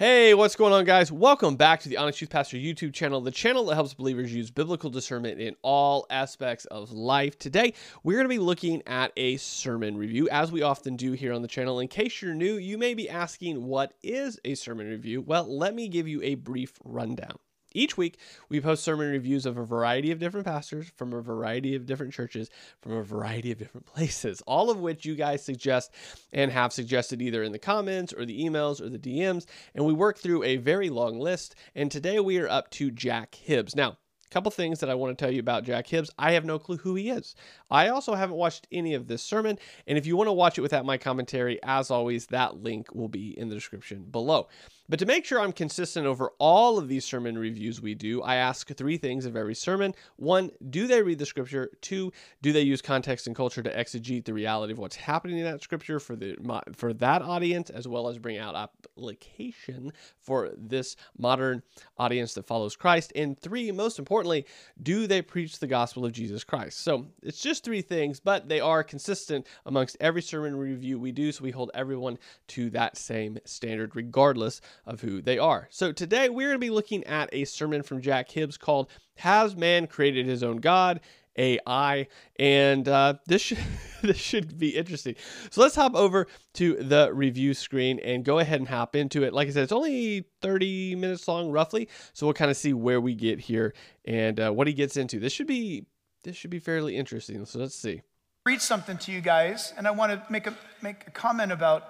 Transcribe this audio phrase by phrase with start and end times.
[0.00, 1.12] Hey, what's going on, guys?
[1.12, 4.50] Welcome back to the Honest Youth Pastor YouTube channel, the channel that helps believers use
[4.50, 7.38] biblical discernment in all aspects of life.
[7.38, 11.34] Today, we're going to be looking at a sermon review, as we often do here
[11.34, 11.80] on the channel.
[11.80, 15.20] In case you're new, you may be asking, What is a sermon review?
[15.20, 17.36] Well, let me give you a brief rundown.
[17.72, 18.18] Each week,
[18.48, 22.12] we post sermon reviews of a variety of different pastors from a variety of different
[22.12, 22.50] churches
[22.80, 25.92] from a variety of different places, all of which you guys suggest
[26.32, 29.46] and have suggested either in the comments or the emails or the DMs.
[29.74, 31.54] And we work through a very long list.
[31.74, 33.76] And today we are up to Jack Hibbs.
[33.76, 33.90] Now,
[34.30, 36.10] a couple things that I want to tell you about Jack Hibbs.
[36.16, 37.34] I have no clue who he is.
[37.68, 40.60] I also haven't watched any of this sermon, and if you want to watch it
[40.60, 44.48] without my commentary, as always, that link will be in the description below.
[44.90, 48.34] But to make sure I'm consistent over all of these sermon reviews we do, I
[48.34, 49.94] ask three things of every sermon.
[50.16, 51.70] One, do they read the scripture?
[51.80, 52.12] Two,
[52.42, 55.62] do they use context and culture to exegete the reality of what's happening in that
[55.62, 56.36] scripture for the
[56.74, 61.62] for that audience, as well as bring out application for this modern
[61.96, 63.12] audience that follows Christ?
[63.14, 64.44] And three, most importantly,
[64.82, 66.80] do they preach the gospel of Jesus Christ?
[66.80, 71.30] So it's just three things, but they are consistent amongst every sermon review we do,
[71.30, 75.68] so we hold everyone to that same standard, regardless of who they are.
[75.70, 79.56] So today we're going to be looking at a sermon from Jack Hibbs called Has
[79.56, 81.00] Man Created His Own God?
[81.36, 83.58] AI, and uh, this should
[84.02, 85.14] this should be interesting.
[85.50, 89.32] So let's hop over to the review screen and go ahead and hop into it.
[89.32, 91.88] Like I said, it's only 30 minutes long, roughly.
[92.12, 95.18] So we'll kind of see where we get here and uh, what he gets into.
[95.18, 95.86] This should be
[96.24, 97.44] this should be fairly interesting.
[97.46, 98.02] So let's see.
[98.44, 101.84] Read something to you guys, and I want to make a make a comment about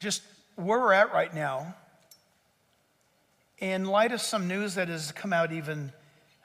[0.00, 0.22] just
[0.56, 1.74] where we're at right now,
[3.58, 5.92] in light of some news that has come out even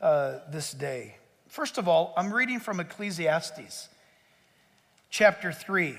[0.01, 1.17] uh, this day.
[1.47, 3.89] First of all, I'm reading from Ecclesiastes,
[5.09, 5.97] chapter 3.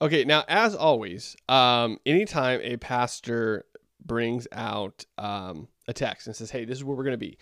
[0.00, 3.64] Okay, now, as always, um, anytime a pastor
[4.04, 7.38] brings out um, a text and says, hey, this is where we're going to be,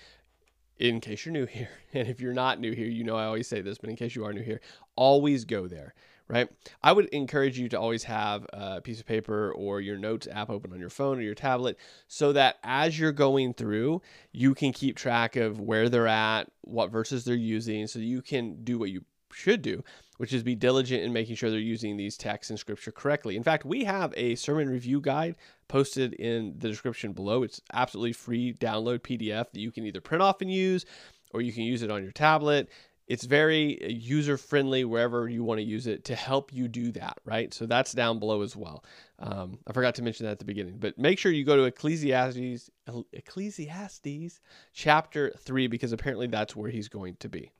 [0.78, 3.48] in case you're new here, and if you're not new here, you know I always
[3.48, 4.60] say this, but in case you are new here,
[4.96, 5.94] always go there
[6.32, 6.48] right?
[6.82, 10.48] I would encourage you to always have a piece of paper or your notes app
[10.48, 11.76] open on your phone or your tablet
[12.08, 14.00] so that as you're going through,
[14.32, 18.64] you can keep track of where they're at, what verses they're using, so you can
[18.64, 19.84] do what you should do,
[20.16, 23.36] which is be diligent in making sure they're using these texts in scripture correctly.
[23.36, 25.36] In fact, we have a sermon review guide
[25.68, 27.42] posted in the description below.
[27.42, 30.86] It's absolutely free download PDF that you can either print off and use
[31.34, 32.70] or you can use it on your tablet
[33.08, 37.18] it's very user friendly wherever you want to use it to help you do that,
[37.24, 37.52] right?
[37.52, 38.84] So that's down below as well.
[39.18, 41.64] Um, I forgot to mention that at the beginning, but make sure you go to
[41.64, 42.70] Ecclesiastes,
[43.12, 44.40] Ecclesiastes
[44.72, 47.50] chapter three because apparently that's where he's going to be.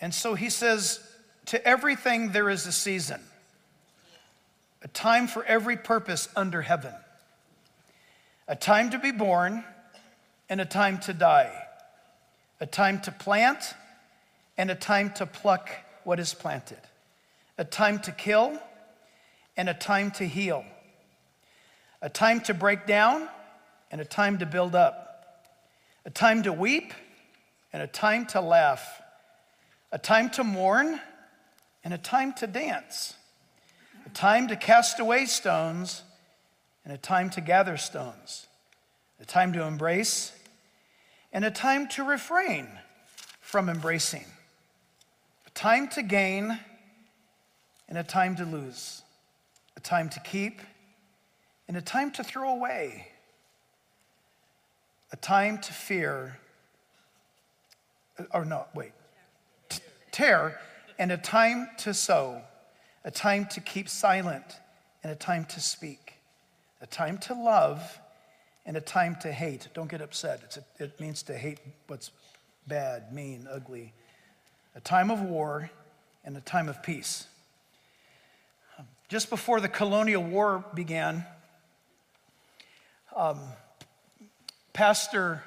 [0.00, 1.00] And so he says,
[1.46, 3.22] To everything there is a season,
[4.82, 6.92] a time for every purpose under heaven,
[8.46, 9.64] a time to be born
[10.50, 11.63] and a time to die
[12.64, 13.74] a time to plant
[14.56, 15.68] and a time to pluck
[16.04, 16.80] what is planted,
[17.58, 18.58] a time to kill
[19.54, 20.64] and a time to heal,
[22.00, 23.28] a time to break down
[23.90, 25.44] and a time to build up,
[26.06, 26.94] a time to weep
[27.70, 29.02] and a time to laugh,
[29.92, 30.98] a time to mourn
[31.84, 33.12] and a time to dance,
[34.06, 36.02] a time to cast away stones
[36.82, 38.46] and a time to gather stones,
[39.20, 40.32] a time to embrace
[41.34, 42.68] and a time to refrain
[43.40, 44.24] from embracing,
[45.46, 46.60] a time to gain
[47.88, 49.02] and a time to lose,
[49.76, 50.62] a time to keep
[51.66, 53.08] and a time to throw away,
[55.12, 56.38] a time to fear,
[58.32, 58.92] or no, wait,
[60.12, 60.60] tear,
[61.00, 62.40] and a time to sow,
[63.04, 64.60] a time to keep silent
[65.02, 66.14] and a time to speak,
[66.80, 67.98] a time to love
[68.66, 69.68] and a time to hate.
[69.74, 70.58] Don't get upset.
[70.78, 72.10] A, it means to hate what's
[72.66, 73.92] bad, mean, ugly.
[74.74, 75.70] A time of war
[76.24, 77.26] and a time of peace.
[79.08, 81.24] Just before the colonial war began,
[83.14, 83.38] um,
[84.72, 85.42] Pastor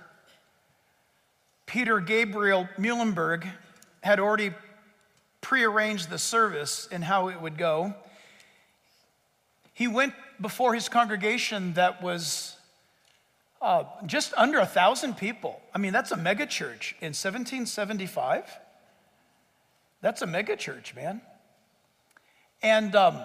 [1.66, 3.46] Peter Gabriel Muhlenberg
[4.02, 4.54] had already
[5.42, 7.94] prearranged the service and how it would go.
[9.74, 12.57] He went before his congregation that was
[13.62, 15.60] uh, just under a thousand people.
[15.74, 18.46] I mean, that's a megachurch in 1775.
[20.02, 21.22] That's a megachurch, man.
[22.62, 23.20] And um,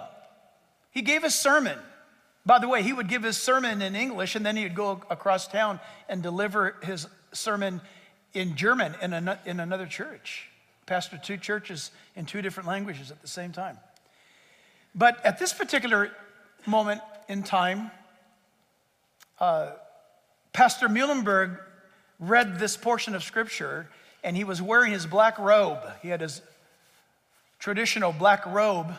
[0.90, 1.78] he gave a sermon.
[2.44, 5.02] By the way, he would give his sermon in English and then he would go
[5.10, 7.80] across town and deliver his sermon
[8.34, 10.48] in German in, an, in another church.
[10.86, 13.78] Pastor two churches in two different languages at the same time.
[14.94, 16.10] But at this particular
[16.66, 17.90] moment in time,
[19.38, 19.72] uh,
[20.52, 21.58] Pastor Muhlenberg
[22.18, 23.88] read this portion of scripture
[24.22, 25.80] and he was wearing his black robe.
[26.02, 26.42] He had his
[27.58, 28.94] traditional black robe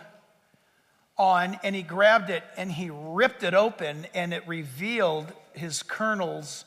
[1.16, 6.66] on and he grabbed it and he ripped it open and it revealed his colonel's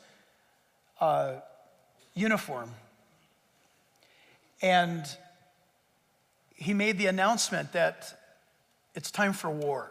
[1.00, 1.32] uh,
[2.14, 2.70] uniform.
[4.62, 5.04] And
[6.54, 8.18] he made the announcement that
[8.94, 9.90] it's time for war.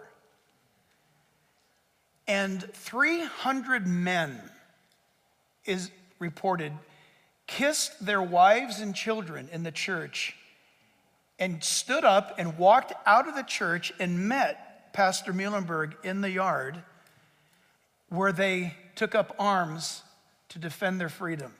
[2.27, 4.41] And 300 men
[5.65, 6.71] is reported
[7.47, 10.35] kissed their wives and children in the church
[11.37, 16.29] and stood up and walked out of the church and met Pastor Muhlenberg in the
[16.31, 16.81] yard
[18.09, 20.03] where they took up arms
[20.49, 21.53] to defend their freedom.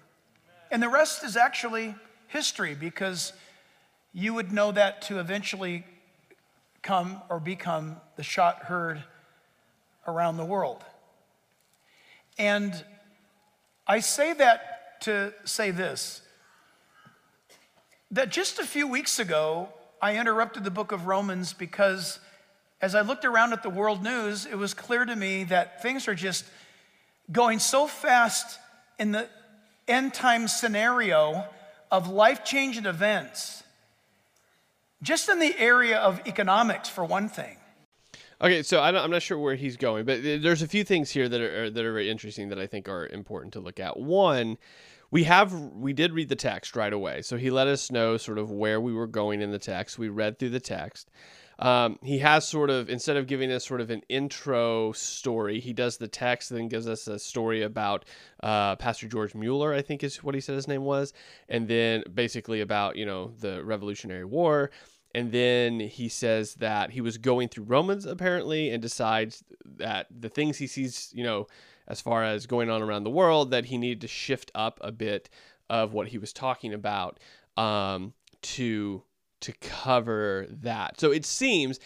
[0.72, 1.94] And the rest is actually
[2.28, 3.34] history because
[4.14, 5.86] you would know that to eventually
[6.82, 9.04] come or become the shot heard
[10.08, 10.84] around the world.
[12.38, 12.84] And
[13.88, 16.22] I say that to say this
[18.12, 19.70] that just a few weeks ago,
[20.02, 22.20] I interrupted the book of Romans because
[22.82, 26.08] as I looked around at the world news, it was clear to me that things
[26.08, 26.46] are just
[27.32, 28.60] going so fast
[29.00, 29.28] in the
[29.88, 31.46] end time scenario
[31.92, 33.64] of life changing events,
[35.02, 37.58] just in the area of economics, for one thing.
[38.42, 41.30] Okay, so I am not sure where he's going, but there's a few things here
[41.30, 43.98] that are that are very interesting that I think are important to look at.
[43.98, 44.58] One,
[45.10, 48.38] we have we did read the text right away, so he let us know sort
[48.38, 49.98] of where we were going in the text.
[49.98, 51.12] We read through the text.
[51.60, 55.72] Um, he has sort of instead of giving us sort of an intro story, he
[55.72, 58.04] does the text, then gives us a story about
[58.44, 61.14] uh, Pastor George Mueller, I think is what he said his name was,
[61.48, 64.72] and then basically about you know the Revolutionary War
[65.16, 69.46] and then he says that he was going through Romans apparently and decides
[69.78, 71.48] that the things he sees, you know,
[71.88, 74.92] as far as going on around the world, that he needed to shift up a
[74.92, 75.30] bit
[75.70, 77.18] of what he was talking about
[77.56, 79.04] um, to
[79.40, 81.00] to cover that.
[81.00, 81.80] So it seems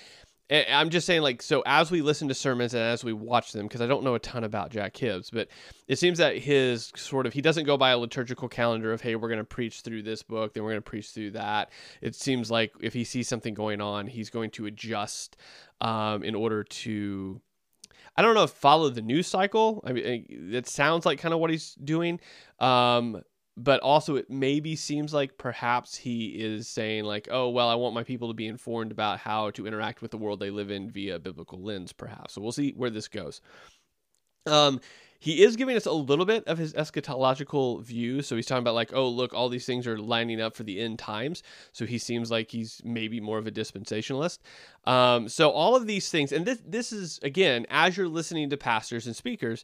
[0.51, 3.67] I'm just saying, like, so as we listen to sermons and as we watch them,
[3.67, 5.47] because I don't know a ton about Jack Hibbs, but
[5.87, 9.15] it seems that his sort of, he doesn't go by a liturgical calendar of, hey,
[9.15, 11.71] we're going to preach through this book, then we're going to preach through that.
[12.01, 15.37] It seems like if he sees something going on, he's going to adjust
[15.81, 17.39] um, in order to,
[18.15, 19.83] I don't know follow the news cycle.
[19.85, 22.19] I mean, it sounds like kind of what he's doing.
[22.59, 23.21] Um,
[23.63, 27.93] but also it maybe seems like perhaps he is saying like oh well i want
[27.93, 30.89] my people to be informed about how to interact with the world they live in
[30.89, 32.33] via biblical lens perhaps.
[32.33, 33.41] So we'll see where this goes.
[34.45, 34.79] Um
[35.21, 38.21] he is giving us a little bit of his eschatological view.
[38.21, 40.79] So he's talking about like oh look all these things are lining up for the
[40.79, 41.43] end times.
[41.73, 44.39] So he seems like he's maybe more of a dispensationalist.
[44.85, 48.57] Um so all of these things and this this is again as you're listening to
[48.57, 49.63] pastors and speakers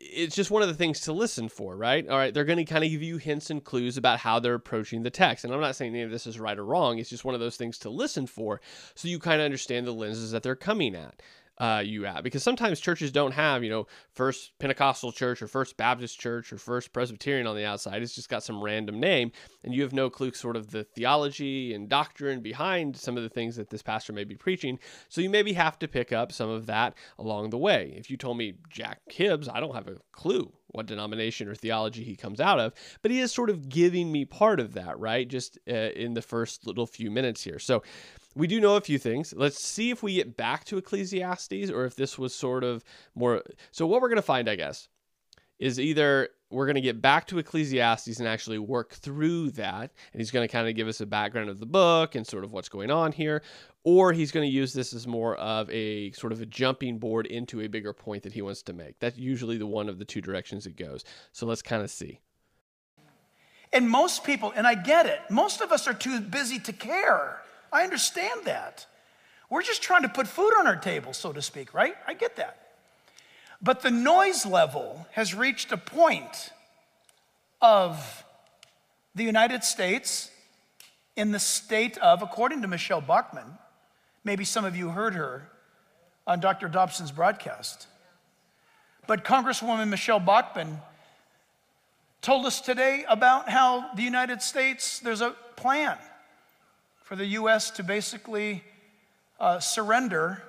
[0.00, 2.08] it's just one of the things to listen for, right?
[2.08, 4.54] All right, they're going to kind of give you hints and clues about how they're
[4.54, 5.44] approaching the text.
[5.44, 6.98] And I'm not saying any of this is right or wrong.
[6.98, 8.60] It's just one of those things to listen for
[8.94, 11.22] so you kind of understand the lenses that they're coming at
[11.60, 15.76] uh, you at because sometimes churches don't have you know first pentecostal church or first
[15.76, 19.32] baptist church or first presbyterian on the outside it's just got some random name
[19.64, 23.28] and you have no clue sort of the theology and doctrine behind some of the
[23.28, 24.78] things that this pastor may be preaching
[25.08, 28.16] so you maybe have to pick up some of that along the way if you
[28.16, 32.40] told me jack hibbs i don't have a clue what denomination or theology he comes
[32.40, 35.26] out of, but he is sort of giving me part of that, right?
[35.26, 37.58] Just uh, in the first little few minutes here.
[37.58, 37.82] So
[38.38, 39.34] we do know a few things.
[39.36, 42.84] Let's see if we get back to Ecclesiastes or if this was sort of
[43.16, 43.42] more.
[43.72, 44.88] So, what we're going to find, I guess,
[45.58, 49.90] is either we're going to get back to Ecclesiastes and actually work through that.
[50.12, 52.44] And he's going to kind of give us a background of the book and sort
[52.44, 53.42] of what's going on here.
[53.82, 57.26] Or he's going to use this as more of a sort of a jumping board
[57.26, 59.00] into a bigger point that he wants to make.
[59.00, 61.04] That's usually the one of the two directions it goes.
[61.32, 62.20] So let's kind of see.
[63.72, 67.42] And most people, and I get it, most of us are too busy to care.
[67.72, 68.86] I understand that.
[69.50, 71.94] We're just trying to put food on our table, so to speak, right?
[72.06, 72.68] I get that.
[73.62, 76.50] But the noise level has reached a point
[77.60, 78.24] of
[79.14, 80.30] the United States
[81.16, 83.58] in the state of, according to Michelle Bachmann,
[84.22, 85.48] maybe some of you heard her
[86.26, 86.68] on Dr.
[86.68, 87.88] Dobson's broadcast.
[89.06, 90.80] But Congresswoman Michelle Bachmann
[92.20, 95.96] told us today about how the United States, there's a plan
[97.08, 97.70] for the U.S.
[97.70, 98.62] to basically
[99.40, 100.42] uh, surrender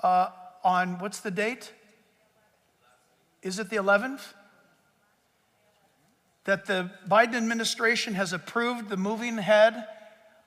[0.00, 0.30] uh,
[0.64, 1.74] on what's the date?
[3.42, 4.22] Is it the 11th?
[6.44, 9.84] That the Biden administration has approved the moving ahead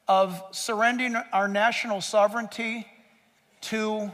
[0.07, 2.87] of surrendering our national sovereignty
[3.61, 4.11] to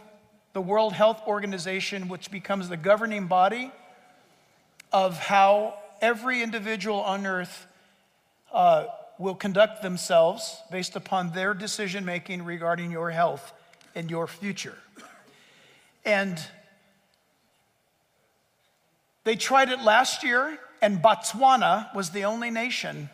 [0.51, 3.71] the World Health Organization, which becomes the governing body
[4.91, 7.65] of how every individual on earth
[8.51, 8.87] uh,
[9.21, 13.53] will conduct themselves based upon their decision making regarding your health
[13.95, 14.77] and your future.
[16.03, 16.39] And
[19.23, 23.09] they tried it last year, and Botswana was the only nation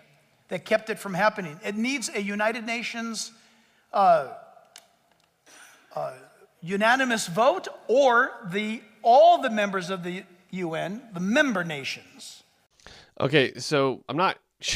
[0.48, 1.60] that kept it from happening.
[1.66, 3.32] It needs a United Nations
[3.92, 4.30] uh,
[5.94, 6.14] uh,
[6.62, 12.44] unanimous vote or the, all the members of the UN, the member nations.
[13.20, 14.38] Okay, so I'm not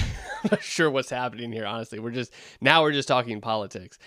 [0.62, 3.98] sure what's happening here honestly we're just now we're just talking politics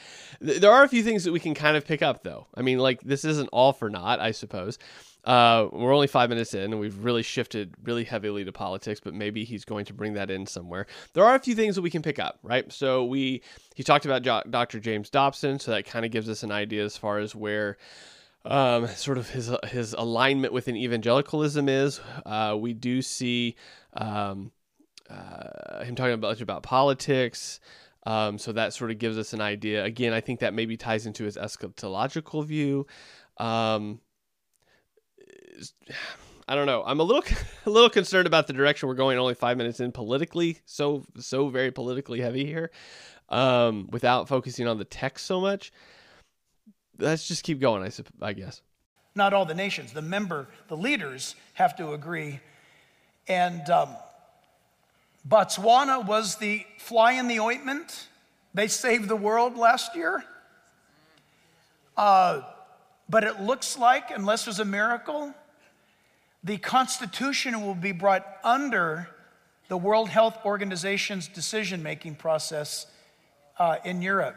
[0.41, 2.79] there are a few things that we can kind of pick up though i mean
[2.79, 4.79] like this isn't all for naught i suppose
[5.25, 9.00] uh, we're only five minutes in, and we've really shifted really heavily to politics.
[9.00, 10.87] But maybe he's going to bring that in somewhere.
[11.14, 12.71] There are a few things that we can pick up, right?
[12.73, 13.43] So we
[13.75, 14.81] he talked about jo- Dr.
[14.81, 17.79] James Dobson, so that kind of gives us an idea as far as where
[18.45, 22.00] um, sort of his his alignment within evangelicalism is.
[22.26, 23.57] Uh, we do see
[23.95, 24.53] um,
[25.11, 27.61] uh, him talking about about politics.
[28.06, 29.84] Um, so that sort of gives us an idea.
[29.84, 32.87] Again, I think that maybe ties into his eschatological view.
[33.38, 34.00] Um,
[36.46, 36.82] I don't know.
[36.84, 37.25] I'm a little
[37.66, 39.18] a little concerned about the direction we're going.
[39.18, 42.70] Only five minutes in politically, so so very politically heavy here,
[43.30, 45.73] um, without focusing on the text so much.
[46.99, 47.82] Let's just keep going.
[47.82, 48.61] I I guess.
[49.16, 52.40] Not all the nations, the member, the leaders have to agree,
[53.28, 53.90] and um,
[55.26, 58.09] Botswana was the fly in the ointment.
[58.52, 60.25] They saved the world last year.
[61.97, 62.43] Uh,
[63.09, 65.35] but it looks like, unless there's a miracle,
[66.43, 69.09] the Constitution will be brought under
[69.69, 72.87] the World Health Organization's decision making process
[73.59, 74.37] uh, in Europe.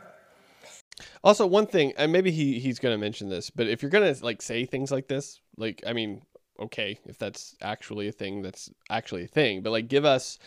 [1.24, 4.16] Also, one thing, and maybe he, he's going to mention this, but if you're going
[4.16, 6.22] to like say things like this, like, I mean,
[6.60, 10.40] okay, if that's actually a thing, that's actually a thing, but like give us,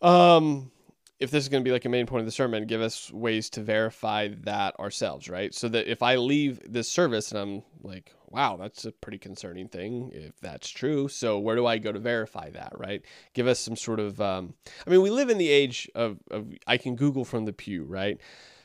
[0.00, 0.70] um,
[1.18, 3.12] if this is going to be like a main point of the sermon, give us
[3.12, 5.54] ways to verify that ourselves, right?
[5.54, 9.68] So that if I leave this service and I'm like, wow, that's a pretty concerning
[9.68, 11.06] thing if that's true.
[11.06, 13.02] So where do I go to verify that, right?
[13.34, 14.54] Give us some sort of, um,
[14.84, 17.84] I mean, we live in the age of, of I can Google from the pew,
[17.84, 18.18] right?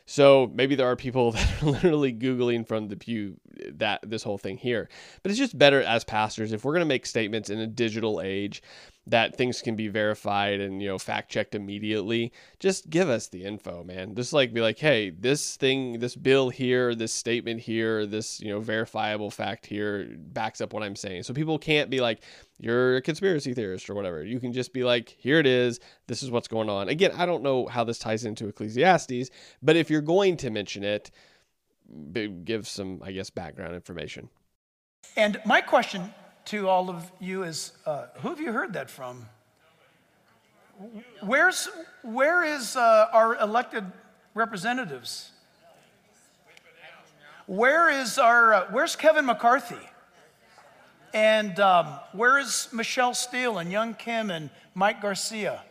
[0.08, 3.40] So maybe there are people that are literally Googling from the pew
[3.74, 4.90] that this whole thing here.
[5.22, 8.22] But it's just better as pastors if we're going to make statements in a digital
[8.22, 8.64] age
[9.08, 13.44] that things can be verified and you know fact checked immediately just give us the
[13.44, 14.14] info man.
[14.16, 18.50] Just like be like hey this thing this bill here this statement here this you
[18.50, 21.24] know verifiable fact here backs up what i'm saying.
[21.24, 22.24] So people can't be like
[22.60, 24.24] you're a conspiracy theorist or whatever.
[24.24, 25.80] You can just be like here it is.
[26.08, 26.90] This is what's going on.
[26.90, 29.30] Again i don't know how this ties into ecclesiastes
[29.62, 31.12] but if you're going to mention it
[32.44, 34.30] give some i guess background information.
[35.16, 36.14] And my question
[36.48, 39.28] to all of you is uh, who have you heard that from?
[41.22, 41.68] Where's,
[42.04, 43.84] where is uh, our elected
[44.34, 45.32] representatives?
[47.48, 49.76] Where is our, uh, where's Kevin McCarthy?
[51.14, 55.64] And um, where is Michelle Steel and Young Kim and Mike Garcia?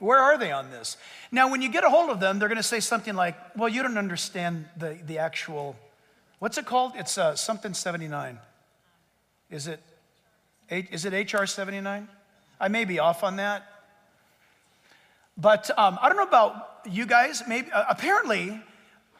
[0.00, 0.96] Where are they on this?
[1.30, 3.68] Now, when you get a hold of them, they're going to say something like, well,
[3.68, 5.76] you don't understand the, the actual,
[6.40, 6.92] what's it called?
[6.96, 8.38] It's uh, something 79.
[9.50, 9.80] Is it,
[10.70, 12.08] is it HR 79?
[12.60, 13.66] I may be off on that.
[15.36, 17.42] But um, I don't know about you guys.
[17.46, 18.60] Maybe uh, apparently,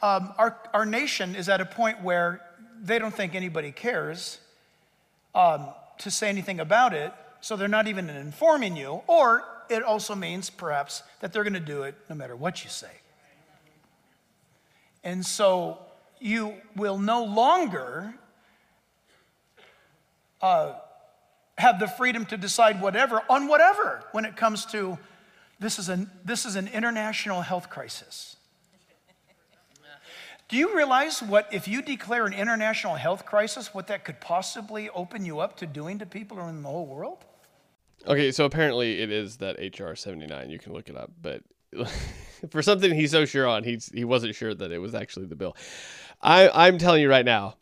[0.02, 2.40] um, our our nation is at a point where
[2.82, 4.38] they don't think anybody cares
[5.34, 5.68] um,
[5.98, 9.02] to say anything about it, so they're not even informing you.
[9.06, 12.70] Or it also means perhaps that they're going to do it no matter what you
[12.70, 12.92] say.
[15.04, 15.78] And so
[16.18, 18.14] you will no longer
[20.42, 20.74] uh,
[21.58, 24.98] have the freedom to decide whatever on whatever when it comes to
[25.58, 28.36] this is, an, this is an international health crisis.
[30.48, 34.88] Do you realize what, if you declare an international health crisis, what that could possibly
[34.90, 37.24] open you up to doing to people in the whole world?
[38.06, 40.50] Okay, so apparently it is that HR 79.
[40.50, 41.42] You can look it up, but
[42.50, 45.34] for something he's so sure on, he's, he wasn't sure that it was actually the
[45.34, 45.56] bill.
[46.22, 47.56] I, I'm telling you right now,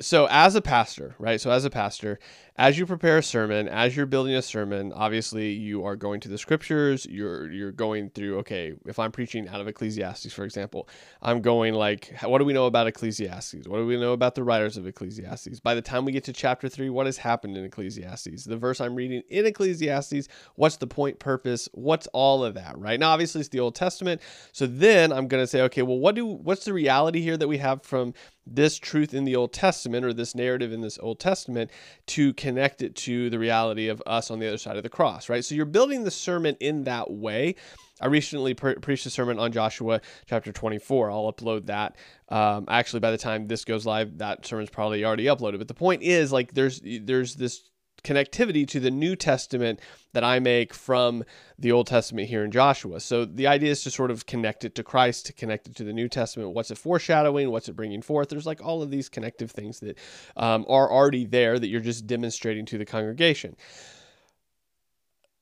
[0.00, 1.40] so as a pastor, right?
[1.40, 2.18] So as a pastor,
[2.56, 6.28] as you prepare a sermon, as you're building a sermon, obviously you are going to
[6.28, 7.06] the scriptures.
[7.06, 8.38] You're you're going through.
[8.38, 10.86] Okay, if I'm preaching out of Ecclesiastes, for example,
[11.22, 13.66] I'm going like, what do we know about Ecclesiastes?
[13.66, 15.60] What do we know about the writers of Ecclesiastes?
[15.60, 18.44] By the time we get to chapter three, what has happened in Ecclesiastes?
[18.44, 20.28] The verse I'm reading in Ecclesiastes.
[20.56, 21.70] What's the point, purpose?
[21.72, 22.78] What's all of that?
[22.78, 24.20] Right now, obviously it's the Old Testament.
[24.52, 27.48] So then I'm going to say, okay, well, what do what's the reality here that
[27.48, 28.12] we have from
[28.46, 31.70] this truth in the Old Testament or this narrative in this Old Testament
[32.06, 35.28] to connect it to the reality of us on the other side of the cross,
[35.28, 35.44] right?
[35.44, 37.54] So you're building the sermon in that way.
[38.00, 41.12] I recently pre- preached a sermon on Joshua chapter 24.
[41.12, 41.94] I'll upload that.
[42.30, 45.58] Um, actually, by the time this goes live, that sermon's probably already uploaded.
[45.58, 47.70] But the point is, like, there's there's this
[48.04, 49.80] connectivity to the New Testament
[50.12, 51.24] that I make from
[51.58, 53.00] the Old Testament here in Joshua.
[53.00, 55.84] So the idea is to sort of connect it to Christ, to connect it to
[55.84, 56.50] the New Testament.
[56.50, 57.50] What's it foreshadowing?
[57.50, 58.28] What's it bringing forth?
[58.28, 59.98] There's like all of these connective things that
[60.36, 63.56] um, are already there that you're just demonstrating to the congregation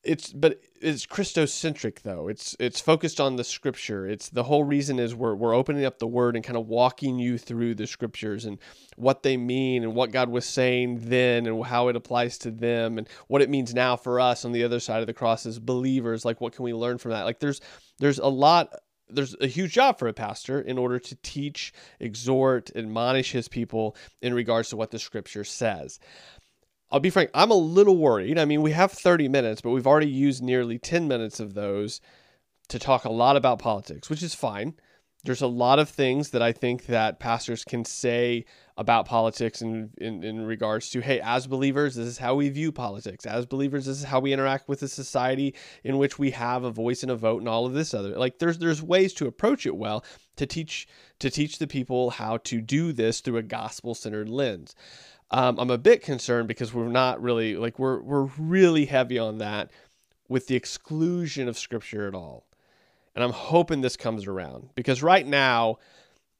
[0.02, 2.28] it's but it's Christocentric though.
[2.28, 4.06] It's it's focused on the scripture.
[4.06, 7.18] It's the whole reason is we're we're opening up the word and kind of walking
[7.18, 8.58] you through the scriptures and
[8.96, 12.96] what they mean and what God was saying then and how it applies to them
[12.96, 15.58] and what it means now for us on the other side of the cross as
[15.58, 16.24] believers.
[16.24, 17.24] Like what can we learn from that?
[17.24, 17.60] Like there's
[17.98, 18.74] there's a lot
[19.12, 23.96] there's a huge job for a pastor in order to teach, exhort, admonish his people
[24.22, 25.98] in regards to what the scripture says.
[26.92, 28.38] I'll be frank, I'm a little worried.
[28.38, 32.00] I mean, we have 30 minutes, but we've already used nearly 10 minutes of those
[32.68, 34.74] to talk a lot about politics, which is fine.
[35.22, 38.46] There's a lot of things that I think that pastors can say
[38.78, 42.72] about politics in, in, in regards to, hey, as believers, this is how we view
[42.72, 43.26] politics.
[43.26, 45.54] As believers, this is how we interact with the society
[45.84, 48.16] in which we have a voice and a vote and all of this other.
[48.16, 50.02] Like there's there's ways to approach it well
[50.36, 54.74] to teach to teach the people how to do this through a gospel-centered lens.
[55.30, 59.38] Um, I'm a bit concerned because we're not really like we're we're really heavy on
[59.38, 59.70] that
[60.28, 62.46] with the exclusion of scripture at all.
[63.14, 65.78] And I'm hoping this comes around because right now,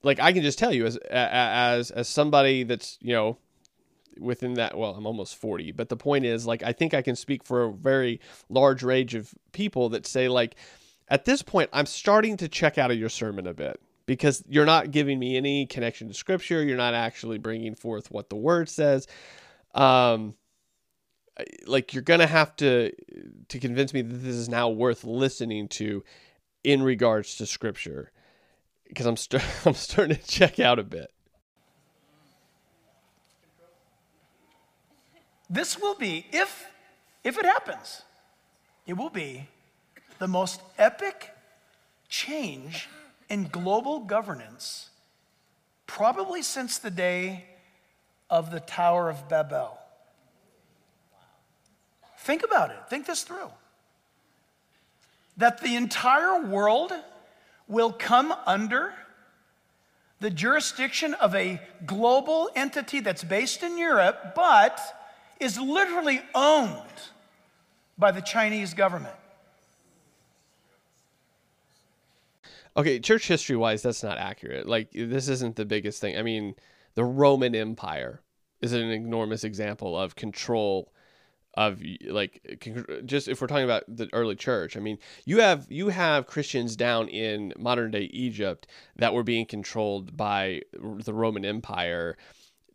[0.03, 3.39] like I can just tell you as as as somebody that's you know
[4.19, 7.17] within that well i'm almost 40 but the point is like i think i can
[7.17, 10.57] speak for a very large range of people that say like
[11.09, 14.67] at this point i'm starting to check out of your sermon a bit because you're
[14.67, 16.65] not giving me any connection to scripture.
[16.65, 19.07] You're not actually bringing forth what the word says.
[19.73, 20.35] Um,
[21.65, 22.91] like you're gonna have to
[23.51, 26.03] to convince me that this is now worth listening to
[26.65, 28.11] in regards to scripture
[28.89, 31.13] because I'm st- I'm starting to check out a bit.
[35.49, 36.67] This will be if
[37.23, 38.03] if it happens,
[38.89, 39.47] it will be
[40.19, 41.31] the most epic
[42.09, 42.89] change
[43.31, 44.91] in global governance
[45.87, 47.45] probably since the day
[48.29, 49.79] of the Tower of Babel.
[52.19, 53.51] Think about it, think this through.
[55.37, 56.93] That the entire world
[57.67, 58.93] will come under
[60.19, 64.81] the jurisdiction of a global entity that's based in Europe, but
[65.41, 66.79] is literally owned
[67.97, 69.15] by the Chinese government.
[72.81, 74.67] Okay, church history wise, that's not accurate.
[74.67, 76.17] Like, this isn't the biggest thing.
[76.17, 76.55] I mean,
[76.95, 78.23] the Roman Empire
[78.63, 80.91] is an enormous example of control
[81.55, 82.41] of like
[83.05, 86.77] just if we're talking about the early church i mean you have you have christians
[86.77, 92.17] down in modern day egypt that were being controlled by the roman empire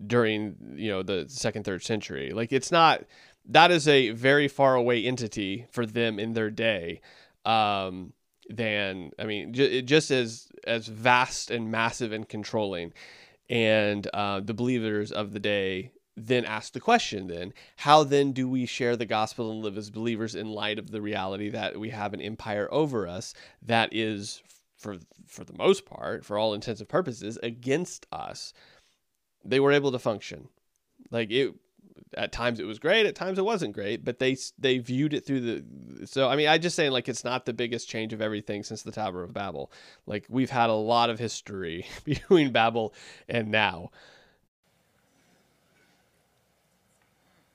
[0.06, 3.06] during you know the second third century like it's not
[3.46, 7.00] that is a very far away entity for them in their day
[7.46, 8.12] um
[8.50, 12.94] than I mean, j- just as as vast and massive and controlling.
[13.50, 18.48] And uh, the believers of the day then ask the question: then how then do
[18.50, 21.90] we share the gospel and live as believers in light of the reality that we
[21.90, 24.42] have an empire over us that is,
[24.78, 28.54] for for the most part, for all intents and purposes, against us?
[29.44, 30.50] They were able to function.
[31.12, 31.54] Like it
[32.14, 35.26] at times it was great, at times it wasn't great, but they they viewed it
[35.26, 36.08] through the.
[36.08, 38.84] So I mean, I just saying like it's not the biggest change of everything since
[38.84, 39.72] the Tower of Babel.
[40.06, 42.94] Like we've had a lot of history between Babel
[43.28, 43.92] and now.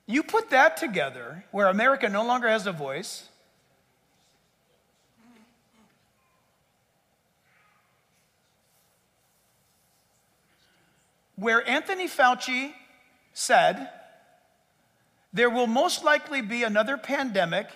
[0.05, 3.29] You put that together, where America no longer has a voice.
[11.37, 12.73] Where Anthony Fauci
[13.33, 13.89] said
[15.33, 17.67] there will most likely be another pandemic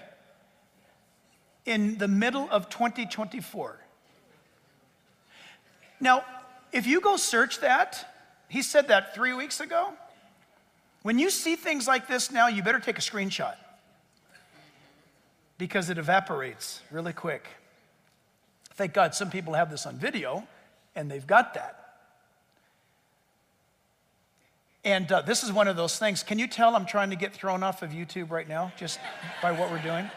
[1.65, 3.79] in the middle of 2024.
[5.99, 6.23] Now,
[6.71, 8.13] if you go search that,
[8.49, 9.93] he said that three weeks ago.
[11.01, 13.55] When you see things like this now, you better take a screenshot
[15.57, 17.47] because it evaporates really quick.
[18.73, 20.45] Thank God some people have this on video
[20.95, 21.84] and they've got that.
[24.85, 26.21] And uh, this is one of those things.
[26.21, 28.99] Can you tell I'm trying to get thrown off of YouTube right now just
[29.41, 30.07] by what we're doing?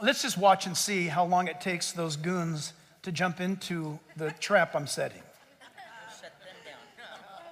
[0.00, 4.30] Let's just watch and see how long it takes those goons to jump into the
[4.30, 5.20] trap I'm setting.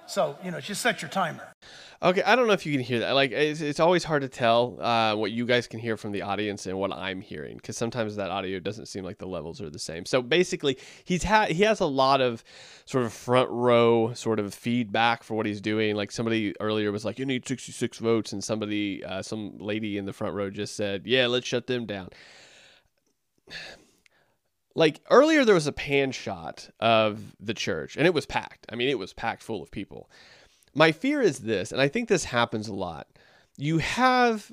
[0.07, 1.47] So, you know, just set your timer.
[2.01, 3.11] Okay, I don't know if you can hear that.
[3.11, 6.21] Like, it's, it's always hard to tell uh, what you guys can hear from the
[6.21, 9.69] audience and what I'm hearing because sometimes that audio doesn't seem like the levels are
[9.69, 10.05] the same.
[10.05, 12.41] So basically, he's had he has a lot of
[12.85, 15.97] sort of front row sort of feedback for what he's doing.
[15.97, 20.05] Like somebody earlier was like, "You need 66 votes," and somebody, uh, some lady in
[20.05, 22.09] the front row just said, "Yeah, let's shut them down."
[24.73, 28.65] Like earlier, there was a pan shot of the church, and it was packed.
[28.69, 30.09] I mean, it was packed full of people
[30.75, 33.07] my fear is this, and I think this happens a lot.
[33.57, 34.51] You have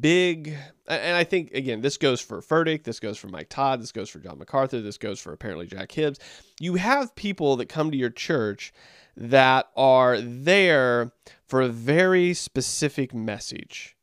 [0.00, 0.56] big,
[0.88, 4.08] and I think, again, this goes for Furtick, this goes for Mike Todd, this goes
[4.08, 6.18] for John MacArthur, this goes for apparently Jack Hibbs.
[6.60, 8.72] You have people that come to your church
[9.16, 11.12] that are there
[11.46, 13.96] for a very specific message.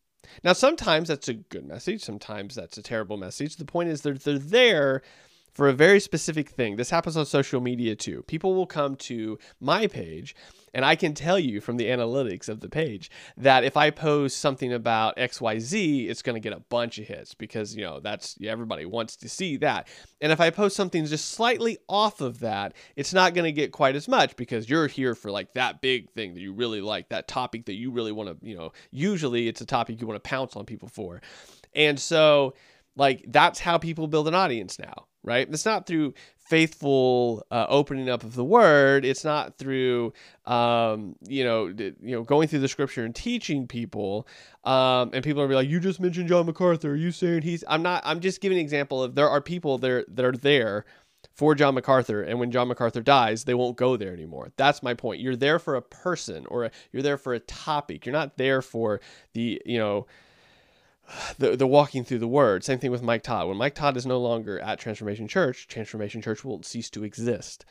[0.44, 3.56] Now, sometimes that's a good message, sometimes that's a terrible message.
[3.56, 5.02] The point is, they're, they're there
[5.54, 6.76] for a very specific thing.
[6.76, 8.24] This happens on social media too.
[8.24, 10.36] People will come to my page,
[10.74, 14.40] and I can tell you from the analytics of the page that if I post
[14.40, 18.38] something about XYZ, it's going to get a bunch of hits because, you know, that's
[18.44, 19.88] everybody wants to see that.
[20.22, 23.72] And if I post something just slightly off of that, it's not going to get
[23.72, 27.10] quite as much because you're here for like that big thing that you really like,
[27.10, 30.22] that topic that you really want to, you know, usually it's a topic you want
[30.22, 31.22] to pounce on people for.
[31.76, 32.56] And so,
[32.96, 35.48] like, that's how people build an audience now right?
[35.50, 36.14] It's not through
[36.54, 39.04] faithful uh, opening up of the word.
[39.04, 40.14] It's not through,
[40.46, 44.28] um, you know, you know, going through the scripture and teaching people.
[44.64, 46.92] Um, and people are be like, "You just mentioned John MacArthur.
[46.92, 48.04] Are you saying he's?" I'm not.
[48.06, 50.86] I'm just giving an example of there are people there that are there
[51.34, 54.52] for John MacArthur, and when John MacArthur dies, they won't go there anymore.
[54.56, 55.22] That's my point.
[55.22, 58.06] You're there for a person, or a, you're there for a topic.
[58.06, 59.02] You're not there for
[59.34, 60.06] the, you know
[61.38, 62.64] the, the walking through the word.
[62.64, 63.48] Same thing with Mike Todd.
[63.48, 67.66] When Mike Todd is no longer at Transformation Church, Transformation Church will cease to exist.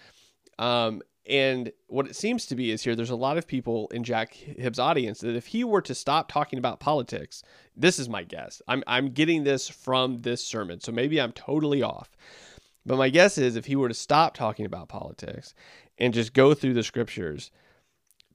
[0.58, 4.02] Um, and what it seems to be is here, there's a lot of people in
[4.02, 7.42] Jack Hibbs' audience that if he were to stop talking about politics,
[7.76, 8.60] this is my guess.
[8.66, 12.10] I'm, I'm getting this from this sermon, so maybe I'm totally off.
[12.84, 15.54] But my guess is if he were to stop talking about politics
[15.98, 17.52] and just go through the scriptures,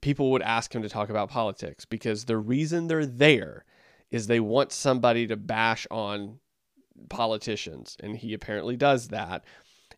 [0.00, 3.64] people would ask him to talk about politics because the reason they're there
[4.10, 6.38] is they want somebody to bash on
[7.08, 9.44] politicians and he apparently does that.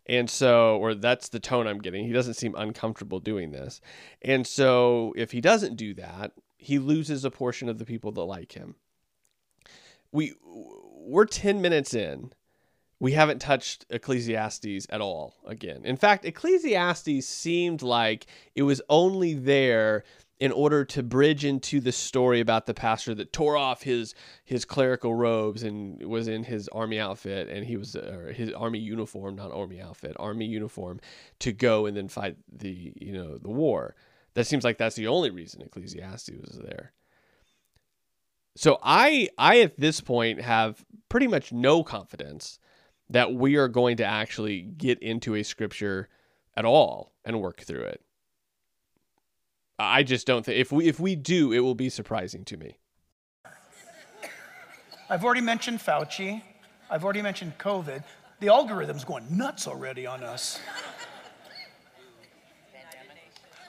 [0.07, 2.07] And so or that's the tone i'm getting.
[2.07, 3.81] He doesn't seem uncomfortable doing this.
[4.23, 8.23] And so if he doesn't do that he loses a portion of the people that
[8.23, 8.75] like him.
[10.13, 12.33] We we're 10 minutes in.
[12.99, 15.83] We haven't touched ecclesiastes at all again.
[15.85, 20.05] In fact ecclesiastes seemed like it was only there
[20.41, 24.65] in order to bridge into the story about the pastor that tore off his his
[24.65, 27.95] clerical robes and was in his army outfit and he was
[28.35, 30.99] his army uniform not army outfit army uniform
[31.39, 33.95] to go and then fight the you know the war.
[34.35, 36.93] That seems like that's the only reason ecclesiastes was there.
[38.57, 42.59] So i i at this point have pretty much no confidence
[43.11, 46.09] that we are going to actually get into a scripture
[46.57, 48.03] at all and work through it
[49.81, 52.77] I just don't think if we if we do, it will be surprising to me.
[55.09, 56.43] I've already mentioned Fauci.
[56.91, 58.05] I've already mentioned COVID.
[58.41, 60.61] The algorithm's going nuts already on us.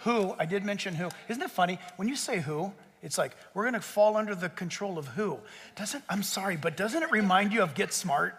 [0.01, 1.09] who, I did mention who.
[1.29, 1.79] Isn't it funny?
[1.95, 5.39] When you say who, it's like we're going to fall under the control of who.
[5.75, 8.35] Doesn't, I'm sorry, but doesn't it remind you of Get Smart?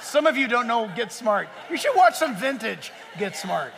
[0.00, 1.48] Some of you don't know Get Smart.
[1.70, 3.72] You should watch some vintage Get Smart.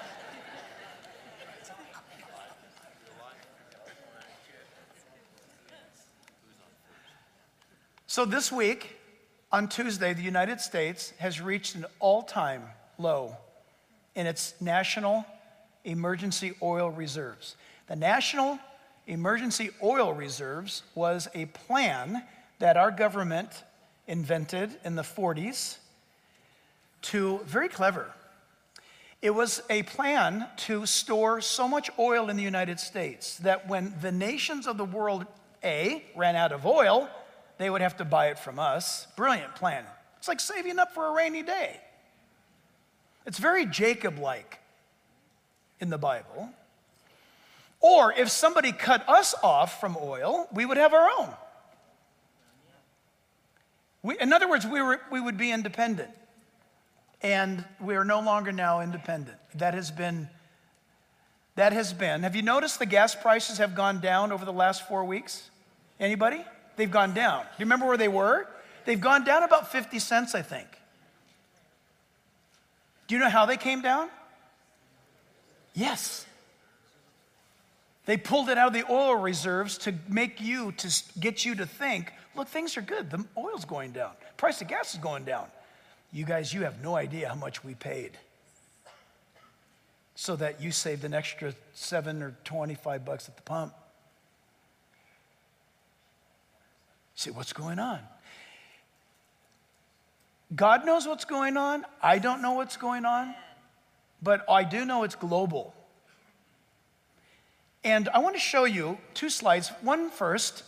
[8.11, 8.97] So this week,
[9.53, 12.65] on Tuesday, the United States has reached an all time
[12.99, 13.37] low
[14.17, 15.25] in its national
[15.85, 17.55] emergency oil reserves.
[17.87, 18.59] The National
[19.07, 22.25] Emergency Oil Reserves was a plan
[22.59, 23.63] that our government
[24.09, 25.79] invented in the 40s
[27.03, 28.11] to, very clever,
[29.23, 33.95] it was a plan to store so much oil in the United States that when
[34.03, 35.27] the nations of the world,
[35.63, 37.09] A, ran out of oil,
[37.61, 39.07] they would have to buy it from us.
[39.17, 39.85] Brilliant plan.
[40.17, 41.79] It's like saving up for a rainy day.
[43.27, 44.59] It's very Jacob like
[45.79, 46.49] in the Bible.
[47.81, 51.29] Or if somebody cut us off from oil, we would have our own.
[54.03, 56.11] We, in other words, we, were, we would be independent.
[57.21, 59.37] And we are no longer now independent.
[59.55, 60.31] That has been,
[61.57, 62.23] that has been.
[62.23, 65.51] Have you noticed the gas prices have gone down over the last four weeks?
[65.99, 66.43] Anybody?
[66.81, 67.43] They've gone down.
[67.43, 68.49] Do you remember where they were?
[68.87, 70.67] They've gone down about 50 cents, I think.
[73.07, 74.09] Do you know how they came down?
[75.75, 76.25] Yes.
[78.07, 81.67] They pulled it out of the oil reserves to make you, to get you to
[81.67, 83.11] think, look, things are good.
[83.11, 84.13] The oil's going down.
[84.39, 85.49] Price of gas is going down.
[86.15, 88.13] You guys, you have no idea how much we paid
[90.15, 93.75] so that you saved an extra seven or 25 bucks at the pump.
[97.21, 98.01] See, what's going on?
[100.57, 101.85] God knows what's going on.
[102.03, 103.35] I don't know what's going on,
[104.23, 105.75] but I do know it's global.
[107.85, 109.71] And I want to show you two slides.
[109.83, 110.63] One first.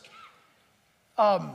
[1.17, 1.53] Um,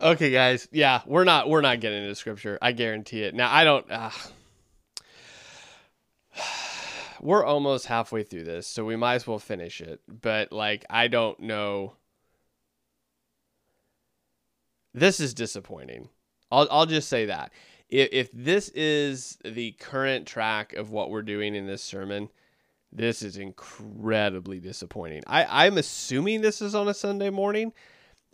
[0.00, 0.66] okay, guys.
[0.72, 2.58] Yeah, we're not we're not getting into scripture.
[2.62, 3.34] I guarantee it.
[3.34, 3.84] Now I don't.
[3.90, 4.10] Uh,
[7.20, 10.00] we're almost halfway through this, so we might as well finish it.
[10.08, 11.96] But like, I don't know.
[14.92, 16.08] This is disappointing.
[16.50, 17.52] I'll I'll just say that.
[17.88, 22.28] If, if this is the current track of what we're doing in this sermon,
[22.92, 25.22] this is incredibly disappointing.
[25.26, 27.72] I, I'm assuming this is on a Sunday morning.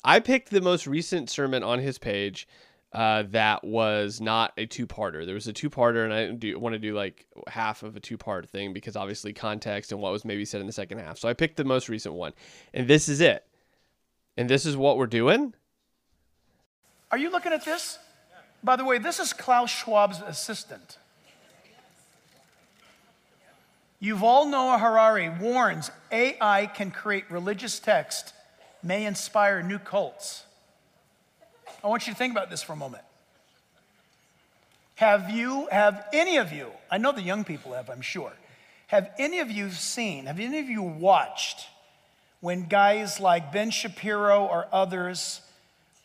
[0.05, 2.47] I picked the most recent sermon on his page
[2.93, 5.27] uh, that was not a two parter.
[5.27, 8.01] There was a two parter, and I do want to do like half of a
[8.01, 11.19] two part thing because obviously context and what was maybe said in the second half.
[11.19, 12.33] So I picked the most recent one,
[12.73, 13.47] and this is it.
[14.39, 15.55] And this is what we're doing.
[17.11, 17.99] Are you looking at this?
[18.63, 20.99] By the way, this is Klaus Schwab's assistant.
[24.03, 28.35] Yuval Noah Harari warns AI can create religious text,
[28.83, 30.45] may inspire new cults.
[31.83, 33.05] I want you to think about this for a moment.
[34.97, 38.33] Have you, have any of you, I know the young people have, I'm sure,
[38.89, 41.67] have any of you seen, have any of you watched
[42.41, 45.41] when guys like Ben Shapiro or others,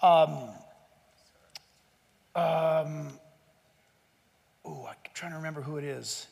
[0.02, 0.50] um,
[2.36, 3.10] um,
[4.65, 6.28] oh, I'm trying to remember who it is.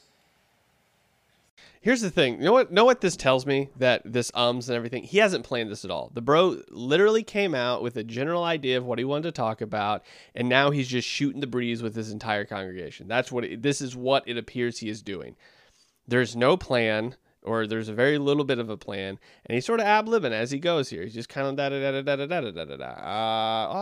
[1.82, 2.40] Here's the thing.
[2.40, 2.72] You know what?
[2.72, 3.70] Know what this tells me?
[3.78, 5.04] That this ums and everything.
[5.04, 6.12] He hasn't planned this at all.
[6.14, 9.62] The bro literally came out with a general idea of what he wanted to talk
[9.62, 10.04] about,
[10.36, 13.08] and now he's just shooting the breeze with his entire congregation.
[13.08, 13.46] That's what.
[13.46, 15.38] It, this is what it appears he is doing.
[16.06, 19.80] There's no plan, or there's a very little bit of a plan, and he's sort
[19.80, 21.04] of ab libbing as he goes here.
[21.04, 22.76] He's just kind of da da da da da da da da da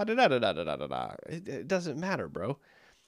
[0.04, 1.12] da da da da da da da.
[1.28, 2.58] It doesn't matter, bro.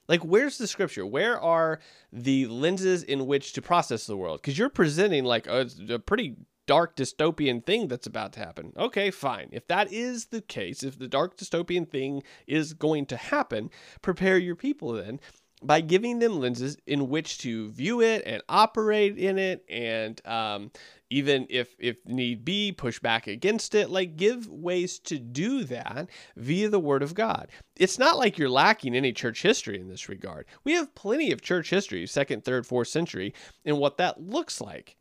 [0.08, 1.06] Like, where's the scripture?
[1.06, 1.80] Where are
[2.12, 4.42] the lenses in which to process the world?
[4.42, 6.36] Because you're presenting like a, a, pretty
[6.66, 8.74] dark dystopian thing that's about to happen.
[8.76, 9.50] Okay, fine.
[9.52, 13.70] If that is the case, if the dark dystopian thing is going to happen,
[14.02, 15.20] prepare your people then
[15.62, 20.72] by giving them lenses in which to view it and operate in it and um,
[21.10, 26.08] even if if need be push back against it like give ways to do that
[26.36, 27.50] via the word of god.
[27.76, 30.45] It's not like you're lacking any church history in this regard.
[30.63, 33.34] We have plenty of church history second third fourth century
[33.65, 34.95] and what that looks like.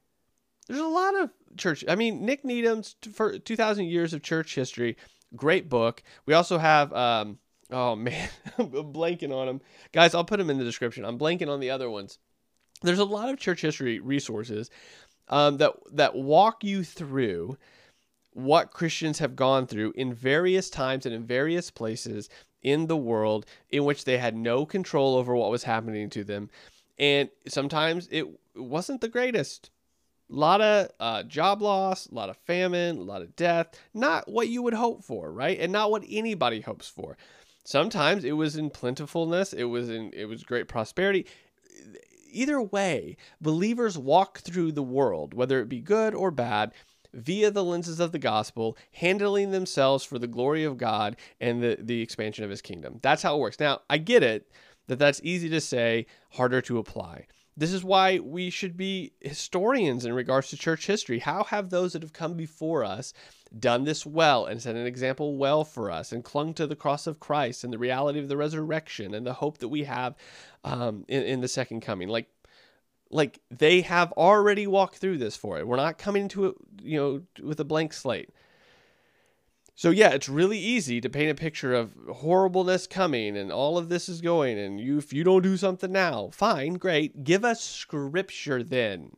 [0.66, 4.97] There's a lot of church i mean nick needham's for 2000 years of church history
[5.37, 6.03] great book.
[6.27, 7.38] We also have um,
[7.71, 8.29] oh man
[8.59, 9.61] i'm blanking on them
[9.93, 12.19] guys i'll put them in the description i'm blanking on the other ones
[12.83, 14.71] there's a lot of church history resources
[15.29, 17.59] um, that that walk you through
[18.33, 22.29] what Christians have gone through in various times and in various places
[22.63, 26.51] in the world in which they had no control over what was happening to them,
[26.99, 29.71] and sometimes it wasn't the greatest.
[30.31, 33.69] A lot of uh, job loss, a lot of famine, a lot of death.
[33.95, 35.59] Not what you would hope for, right?
[35.59, 37.17] And not what anybody hopes for.
[37.69, 39.53] Sometimes it was in plentifulness.
[39.53, 41.27] It was in it was great prosperity
[42.31, 46.73] either way, believers walk through the world, whether it be good or bad,
[47.13, 51.77] via the lenses of the gospel, handling themselves for the glory of God and the,
[51.81, 52.99] the expansion of his kingdom.
[53.03, 53.61] That's how it works.
[53.61, 54.51] Now, I get it
[54.87, 57.27] that that's easy to say, harder to apply.
[57.59, 61.18] This is why we should be historians in regards to church history.
[61.18, 63.12] How have those that have come before us
[63.59, 67.09] done this well and set an example well for us and clung to the cross
[67.09, 70.14] of Christ and the reality of the resurrection and the hope that we have
[70.62, 72.07] um, in, in the second coming.
[72.09, 72.29] Like,
[73.11, 75.66] like they have already walked through this for it.
[75.66, 78.31] We're not coming to it, you know, with a blank slate.
[79.79, 83.88] So yeah, it's really easy to paint a picture of horribleness coming and all of
[83.88, 87.23] this is going and you if you don't do something now, fine, great.
[87.23, 89.12] Give us scripture then.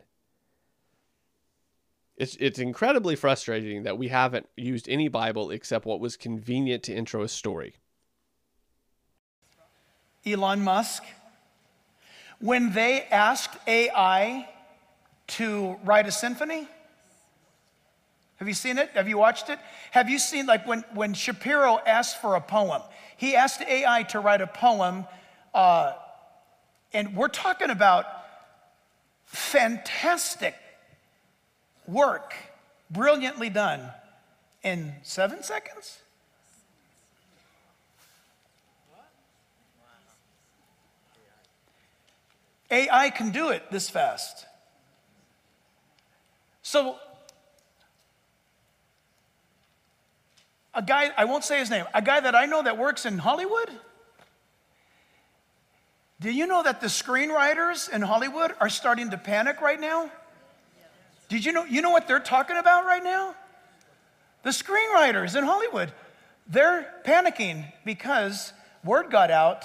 [2.18, 6.94] It's, it's incredibly frustrating that we haven't used any Bible except what was convenient to
[6.94, 7.76] intro a story.
[10.26, 11.04] Elon Musk,
[12.38, 14.46] when they asked AI
[15.28, 16.68] to write a symphony,
[18.40, 18.88] have you seen it?
[18.94, 19.58] Have you watched it?
[19.90, 22.80] Have you seen, like, when, when Shapiro asked for a poem,
[23.18, 25.04] he asked AI to write a poem,
[25.52, 25.92] uh,
[26.94, 28.06] and we're talking about
[29.26, 30.54] fantastic
[31.86, 32.32] work,
[32.90, 33.90] brilliantly done,
[34.62, 35.98] in seven seconds?
[42.70, 44.46] AI can do it this fast.
[46.62, 46.96] So,
[50.80, 53.18] a guy, I won't say his name, a guy that I know that works in
[53.18, 53.68] Hollywood.
[56.20, 60.10] Do you know that the screenwriters in Hollywood are starting to panic right now?
[61.28, 63.34] Did you know, you know what they're talking about right now?
[64.42, 65.92] The screenwriters in Hollywood,
[66.46, 69.64] they're panicking because word got out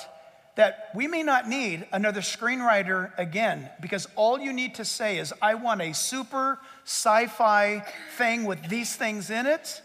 [0.56, 5.34] that we may not need another screenwriter again because all you need to say is,
[5.42, 7.86] I want a super sci fi
[8.18, 9.82] thing with these things in it.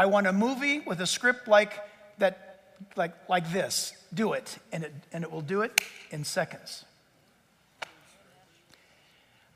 [0.00, 1.78] I want a movie with a script like
[2.16, 3.92] that, like, like this.
[4.14, 4.56] Do it.
[4.72, 4.94] And, it.
[5.12, 5.78] and it will do it
[6.10, 6.86] in seconds.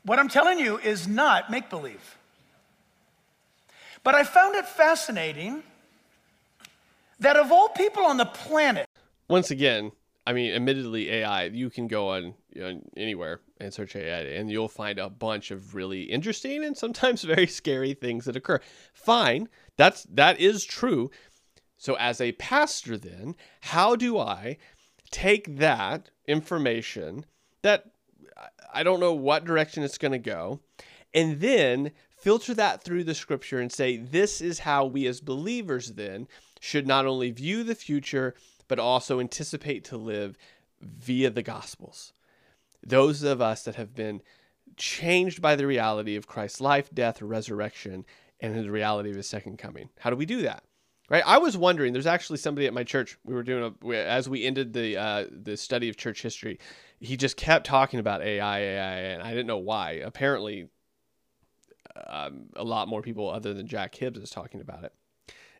[0.03, 2.19] What I'm telling you is not make believe.
[4.03, 5.63] But I found it fascinating
[7.19, 8.87] that of all people on the planet,
[9.27, 9.93] once again,
[10.27, 14.49] I mean, admittedly, AI, you can go on you know, anywhere and search AI, and
[14.49, 18.59] you'll find a bunch of really interesting and sometimes very scary things that occur.
[18.93, 21.11] Fine, that's that is true.
[21.77, 24.57] So, as a pastor, then, how do I
[25.11, 27.25] take that information
[27.61, 27.91] that
[28.73, 30.59] I don't know what direction it's going to go,
[31.13, 35.91] and then filter that through the scripture and say, this is how we as believers
[35.93, 36.27] then
[36.59, 38.33] should not only view the future,
[38.67, 40.37] but also anticipate to live
[40.81, 42.13] via the gospels.
[42.83, 44.21] Those of us that have been
[44.75, 48.05] changed by the reality of Christ's life, death, resurrection,
[48.39, 49.89] and the reality of his second coming.
[49.99, 50.63] How do we do that?
[51.07, 51.93] Right, I was wondering.
[51.93, 53.17] There's actually somebody at my church.
[53.23, 56.57] We were doing a as we ended the uh, the study of church history
[56.99, 59.93] he just kept talking about AI, AI, and I didn't know why.
[59.93, 60.67] Apparently,
[62.07, 64.93] um, a lot more people other than Jack Hibbs is talking about it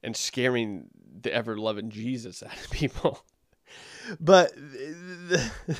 [0.03, 0.87] and scaring
[1.21, 3.23] the ever loving Jesus out of people.
[4.19, 5.51] but the,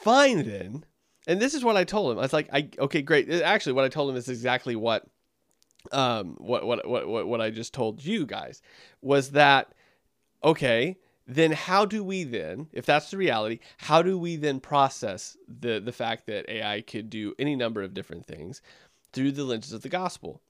[0.00, 0.84] fine then.
[1.26, 2.18] And this is what I told him.
[2.18, 3.30] I was like, I okay, great.
[3.30, 5.06] Actually, what I told him is exactly what
[5.90, 8.62] um what what what what I just told you guys
[9.00, 9.72] was that
[10.44, 15.36] okay, then how do we then, if that's the reality, how do we then process
[15.46, 18.60] the the fact that AI could do any number of different things
[19.12, 20.40] through the lenses of the gospel?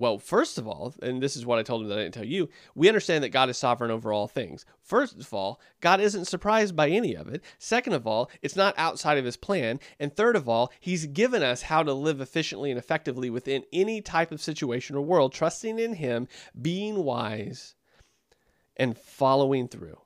[0.00, 2.24] Well, first of all, and this is what I told him that I didn't tell
[2.24, 4.64] you, we understand that God is sovereign over all things.
[4.80, 7.44] First of all, God isn't surprised by any of it.
[7.58, 9.78] Second of all, it's not outside of his plan.
[9.98, 14.00] And third of all, he's given us how to live efficiently and effectively within any
[14.00, 17.74] type of situation or world, trusting in him, being wise,
[18.78, 20.00] and following through.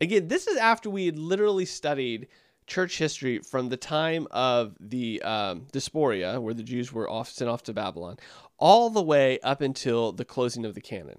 [0.00, 2.28] Again, this is after we had literally studied
[2.70, 7.50] church history from the time of the um, Diaspora, where the Jews were off, sent
[7.50, 8.16] off to Babylon,
[8.58, 11.18] all the way up until the closing of the canon.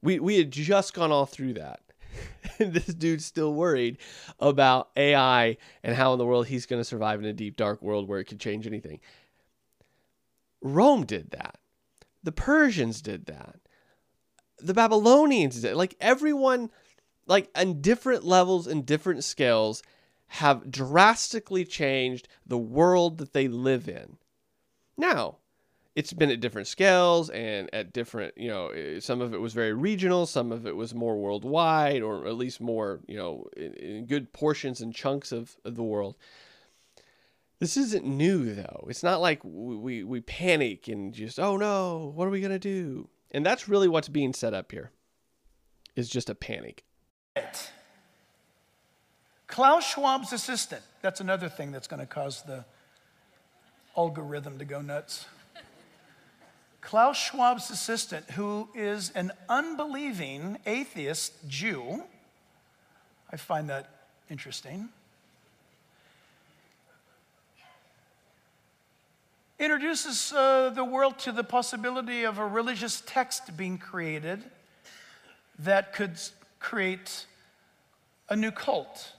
[0.00, 1.80] We, we had just gone all through that.
[2.58, 3.98] this dude's still worried
[4.38, 7.82] about AI and how in the world he's going to survive in a deep, dark
[7.82, 9.00] world where it could change anything.
[10.62, 11.58] Rome did that.
[12.22, 13.56] The Persians did that.
[14.58, 15.72] The Babylonians did.
[15.72, 15.76] it.
[15.76, 16.70] Like everyone
[17.26, 19.82] like on different levels and different scales
[20.34, 24.16] have drastically changed the world that they live in.
[24.96, 25.36] Now,
[25.94, 29.54] it's been at different scales and at different, you know, eh, some of it was
[29.54, 33.74] very regional, some of it was more worldwide, or at least more, you know, in,
[33.74, 36.16] in good portions and chunks of, of, the world.
[37.60, 38.86] This isn't new though.
[38.88, 43.08] It's not like we, we, panic and just, oh no, what are we to do?
[43.30, 44.90] And that's really what's being set up here
[45.94, 46.82] is just a panic.
[49.46, 52.64] Klaus Schwab's assistant, that's another thing that's going to cause the
[53.96, 55.26] algorithm to go nuts.
[56.80, 62.02] Klaus Schwab's assistant, who is an unbelieving atheist Jew,
[63.32, 63.88] I find that
[64.28, 64.88] interesting,
[69.58, 74.42] introduces uh, the world to the possibility of a religious text being created
[75.58, 76.18] that could
[76.60, 77.24] create
[78.28, 79.13] a new cult.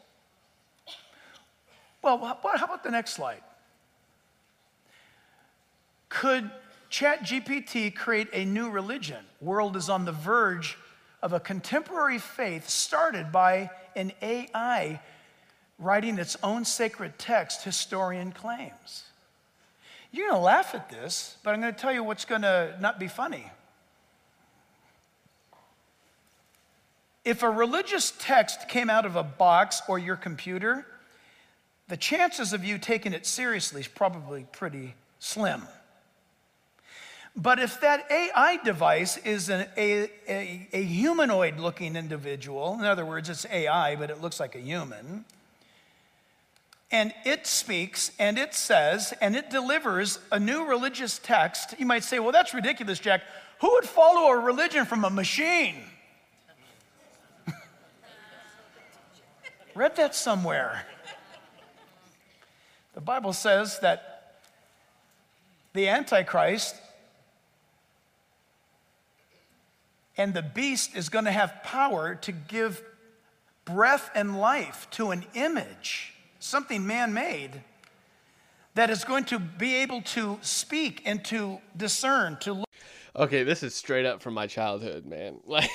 [2.06, 3.42] Well, how about the next slide?
[6.08, 6.52] Could
[6.92, 9.26] ChatGPT create a new religion?
[9.42, 10.78] World is on the verge
[11.24, 15.02] of a contemporary faith started by an AI
[15.80, 19.06] writing its own sacred text, historian claims.
[20.12, 22.78] You're going to laugh at this, but I'm going to tell you what's going to
[22.80, 23.50] not be funny.
[27.26, 30.86] If a religious text came out of a box or your computer,
[31.88, 35.64] the chances of you taking it seriously is probably pretty slim.
[37.36, 43.06] But if that AI device is an, a, a, a humanoid looking individual, in other
[43.06, 45.26] words, it's AI, but it looks like a human,
[46.92, 52.06] and it speaks and it says and it delivers a new religious text, you might
[52.06, 53.22] say, well, that's ridiculous, Jack.
[53.60, 55.84] Who would follow a religion from a machine?
[59.76, 60.86] Read that somewhere.
[62.96, 64.38] The Bible says that
[65.74, 66.76] the Antichrist
[70.18, 72.82] and the beast is going to have power to give
[73.66, 77.62] breath and life to an image, something man made,
[78.76, 82.70] that is going to be able to speak and to discern, to look.
[83.14, 85.36] Okay, this is straight up from my childhood, man.
[85.46, 85.70] Like.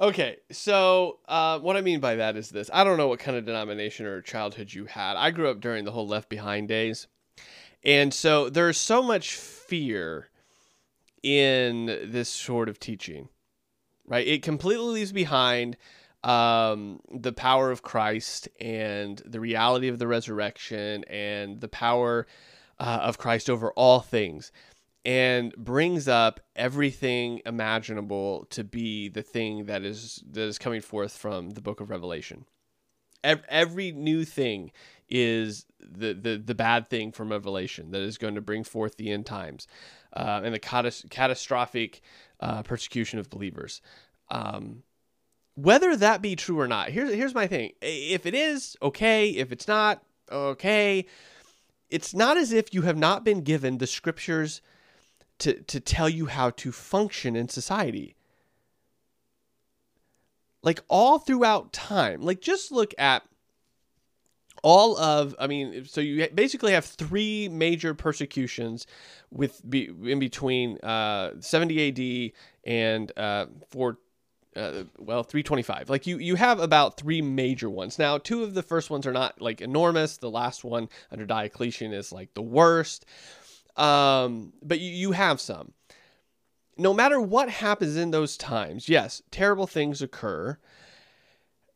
[0.00, 3.36] Okay, so uh, what I mean by that is this: I don't know what kind
[3.36, 5.16] of denomination or childhood you had.
[5.16, 7.08] I grew up during the whole Left Behind days,
[7.82, 10.28] and so there's so much fear
[11.24, 13.28] in this sort of teaching,
[14.06, 14.26] right?
[14.26, 15.76] It completely leaves behind
[16.22, 22.28] um, the power of Christ and the reality of the resurrection and the power
[22.78, 24.52] uh, of Christ over all things
[25.04, 31.16] and brings up everything imaginable to be the thing that is that is coming forth
[31.16, 32.44] from the book of revelation.
[33.24, 34.70] Every, new thing
[35.08, 39.10] is the, the the bad thing from revelation that is going to bring forth the
[39.10, 39.66] end times
[40.14, 42.00] uh, and the catas- catastrophic
[42.40, 43.80] uh, persecution of believers.
[44.30, 44.82] Um,
[45.54, 47.72] whether that be true or not here's here's my thing.
[47.82, 49.30] If it is okay.
[49.30, 51.06] If it's not okay.
[51.90, 54.60] It's not as if you have not been given the scriptures
[55.38, 58.16] to, to tell you how to function in society.
[60.62, 63.22] Like all throughout time, like just look at
[64.64, 68.88] all of i mean so you basically have three major persecutions
[69.30, 72.32] with be, in between uh, 70 ad
[72.64, 73.98] and uh, 4
[74.56, 77.98] uh, well 325 like you you have about three major ones.
[77.98, 80.16] Now two of the first ones are not like enormous.
[80.16, 83.06] The last one under diocletian is like the worst
[83.78, 85.72] um, but you, you have some.
[86.76, 90.58] No matter what happens in those times, yes, terrible things occur.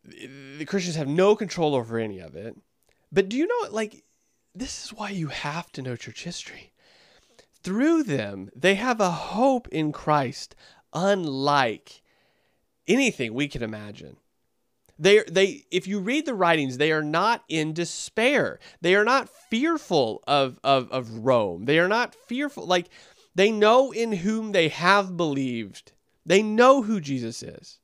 [0.05, 2.57] The Christians have no control over any of it.
[3.11, 4.05] But do you know, like,
[4.55, 6.73] this is why you have to know church history.
[7.63, 10.55] Through them, they have a hope in Christ
[10.93, 12.03] unlike
[12.89, 14.17] anything we can imagine.
[14.99, 18.59] They they if you read the writings, they are not in despair.
[18.81, 21.65] They are not fearful of of of Rome.
[21.65, 22.89] They are not fearful like
[23.35, 25.93] they know in whom they have believed.
[26.25, 27.79] They know who Jesus is.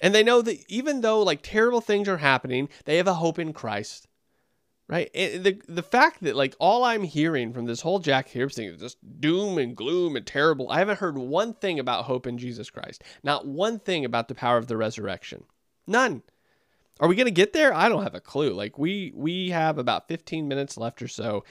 [0.00, 3.38] And they know that even though like terrible things are happening, they have a hope
[3.38, 4.08] in Christ.
[4.88, 5.08] Right?
[5.14, 8.66] And the the fact that like all I'm hearing from this whole Jack Hibbs thing
[8.66, 10.68] is just doom and gloom and terrible.
[10.70, 13.04] I haven't heard one thing about hope in Jesus Christ.
[13.22, 15.44] Not one thing about the power of the resurrection.
[15.86, 16.22] None.
[17.00, 17.72] Are we going to get there?
[17.72, 18.52] I don't have a clue.
[18.52, 21.44] Like we we have about 15 minutes left or so.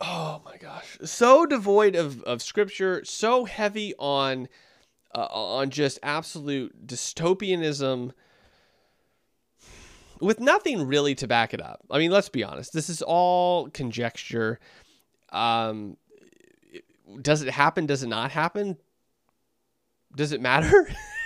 [0.00, 0.96] Oh my gosh.
[1.04, 4.48] So devoid of of scripture, so heavy on
[5.14, 8.12] uh, on just absolute dystopianism
[10.20, 11.80] with nothing really to back it up.
[11.90, 12.72] I mean, let's be honest.
[12.72, 14.58] This is all conjecture.
[15.30, 15.98] Um
[17.20, 17.84] does it happen?
[17.84, 18.78] Does it not happen?
[20.16, 20.88] Does it matter?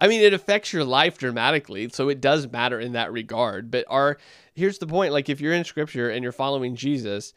[0.00, 3.70] I mean, it affects your life dramatically, so it does matter in that regard.
[3.70, 4.18] But our
[4.54, 7.34] here's the point: like if you're in Scripture and you're following Jesus,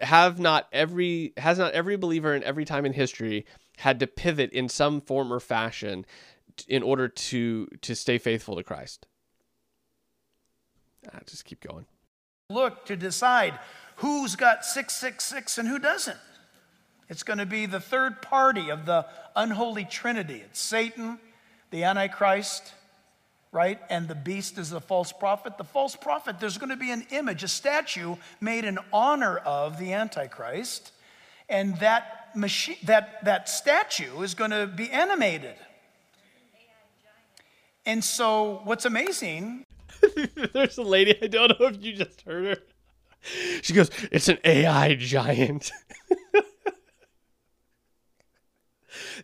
[0.00, 3.46] have not every has not every believer in every time in history
[3.78, 6.06] had to pivot in some form or fashion
[6.68, 9.06] in order to to stay faithful to Christ.
[11.12, 11.86] Ah, just keep going.
[12.48, 13.58] Look to decide
[13.96, 16.18] who's got 666 and who doesn't.
[17.08, 20.42] It's going to be the third party of the unholy trinity.
[20.44, 21.18] It's Satan,
[21.72, 22.72] the Antichrist,
[23.50, 23.80] right?
[23.90, 25.58] And the beast is the false prophet.
[25.58, 29.78] The false prophet, there's going to be an image, a statue made in honor of
[29.78, 30.92] the Antichrist.
[31.48, 35.56] And that, machine, that, that statue is going to be animated.
[37.84, 39.66] And so, what's amazing.
[40.52, 42.62] There's a lady, I don't know if you just heard her.
[43.62, 45.72] she goes, It's an AI giant.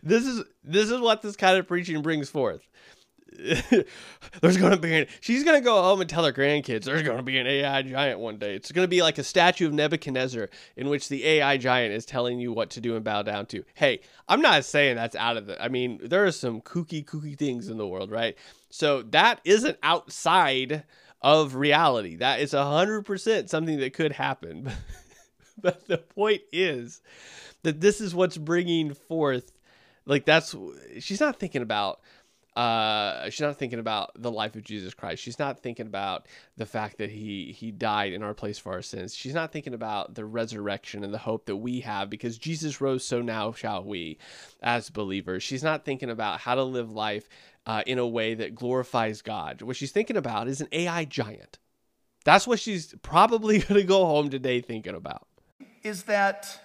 [0.03, 2.61] this is this is what this kind of preaching brings forth.
[4.41, 7.17] there's to be an, she's going to go home and tell her grandkids there's going
[7.17, 8.55] to be an AI giant one day.
[8.55, 12.05] It's going to be like a statue of Nebuchadnezzar in which the AI giant is
[12.05, 13.63] telling you what to do and bow down to.
[13.75, 17.37] Hey, I'm not saying that's out of the I mean, there are some kooky kooky
[17.37, 18.35] things in the world, right?
[18.69, 20.83] So that isn't outside
[21.21, 22.15] of reality.
[22.17, 24.71] That is 100% something that could happen.
[25.61, 27.01] but the point is
[27.63, 29.51] that this is what's bringing forth
[30.09, 30.55] like that's
[30.99, 32.01] she's not thinking about
[32.55, 35.23] uh, she's not thinking about the life of Jesus Christ.
[35.23, 36.25] She's not thinking about
[36.57, 39.15] the fact that he he died in our place for our sins.
[39.15, 43.05] She's not thinking about the resurrection and the hope that we have because Jesus rose,
[43.05, 44.17] so now shall we,
[44.61, 45.43] as believers.
[45.43, 47.29] She's not thinking about how to live life
[47.65, 49.61] uh, in a way that glorifies God.
[49.61, 51.59] What she's thinking about is an AI giant.
[52.25, 55.27] That's what she's probably going to go home today thinking about.
[55.83, 56.59] Is that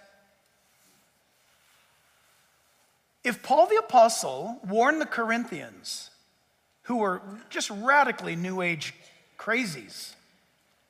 [3.24, 6.10] If Paul the Apostle warned the Corinthians,
[6.82, 8.94] who were just radically New Age
[9.38, 10.14] crazies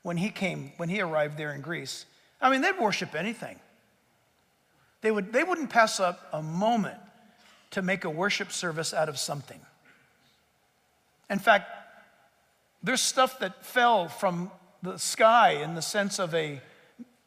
[0.02, 2.06] when he came, when he arrived there in Greece,
[2.40, 3.58] I mean, they'd worship anything.
[5.00, 6.98] They, would, they wouldn't pass up a moment
[7.70, 9.60] to make a worship service out of something.
[11.30, 11.70] In fact,
[12.82, 14.50] there's stuff that fell from
[14.82, 16.60] the sky in the sense of a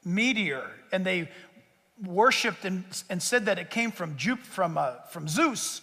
[0.04, 1.30] meteor, and they
[2.04, 5.82] worshiped and, and said that it came from, Jup, from, uh, from Zeus.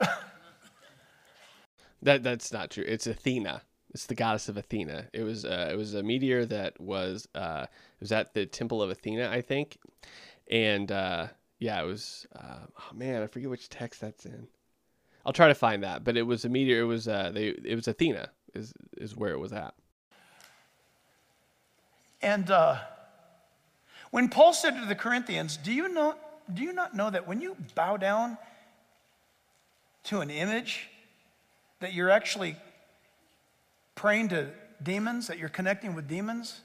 [2.02, 2.84] that, that's not true.
[2.86, 3.62] It's Athena.
[3.94, 5.06] It's the goddess of Athena.
[5.12, 8.82] It was uh, it was a meteor that was uh, it was at the temple
[8.82, 9.78] of Athena, I think,
[10.50, 11.28] and uh,
[11.60, 12.26] yeah, it was.
[12.34, 14.48] Uh, oh man, I forget which text that's in.
[15.24, 16.80] I'll try to find that, but it was a meteor.
[16.80, 17.54] It was uh, they.
[17.64, 19.74] It was Athena is is where it was at.
[22.20, 22.78] And uh,
[24.14, 26.14] when Paul said to the Corinthians, do you, know,
[26.52, 28.38] do you not know that when you bow down
[30.04, 30.88] to an image,
[31.80, 32.54] that you're actually
[33.96, 34.50] praying to
[34.80, 36.60] demons, that you're connecting with demons?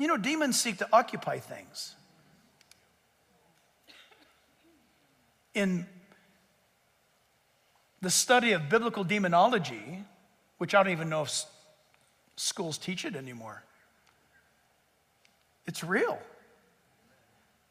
[0.00, 1.94] You know, demons seek to occupy things.
[5.54, 5.86] In
[8.00, 10.02] the study of biblical demonology,
[10.56, 11.44] which I don't even know if
[12.34, 13.62] schools teach it anymore,
[15.68, 16.18] it's real.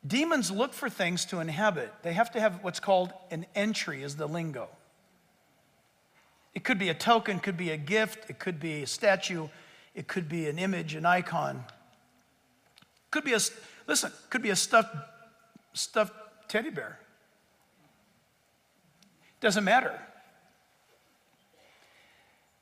[0.06, 1.92] Demons look for things to inhabit.
[2.04, 4.70] They have to have what's called an entry, is the lingo.
[6.54, 9.48] It could be a token, could be a gift, it could be a statue,
[9.96, 11.66] it could be an image, an icon.
[13.10, 13.40] Could be a
[13.88, 14.96] listen, could be a stuffed
[15.74, 16.14] stuffed
[16.48, 17.00] teddy bear.
[19.42, 20.00] Doesn't matter.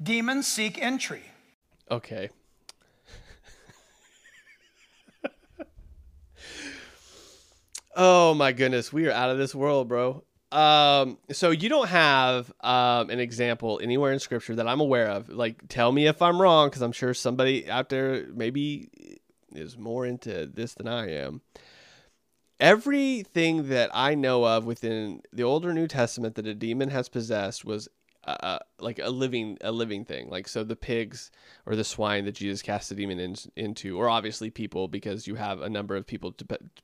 [0.01, 1.23] Demons seek entry.
[1.91, 2.29] Okay.
[7.97, 10.25] Oh my goodness, we are out of this world, bro.
[10.51, 15.29] Um, so you don't have um, an example anywhere in scripture that I'm aware of.
[15.29, 18.89] Like, tell me if I'm wrong, because I'm sure somebody out there maybe
[19.53, 21.41] is more into this than I am.
[22.59, 27.63] Everything that I know of within the older New Testament that a demon has possessed
[27.63, 27.87] was
[28.27, 30.29] uh, like a living a living thing.
[30.29, 31.31] Like so the pigs
[31.65, 35.35] or the swine that jesus cast the demon in, into or obviously people because you
[35.35, 36.35] have a number of people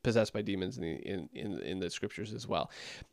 [0.04, 2.70] possessed by demons in the, in, in, in the scriptures as well.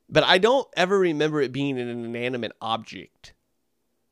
[0.09, 3.35] But i don't ever remember it being an inanimate object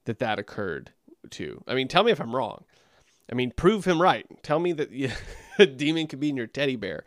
[0.04, 0.92] that that occurred
[1.30, 1.62] to.
[1.66, 2.64] I mean tell me if i'm wrong.
[3.30, 4.26] I mean prove him right.
[4.42, 4.90] Tell me that
[5.58, 7.04] a demon could be in your teddy bear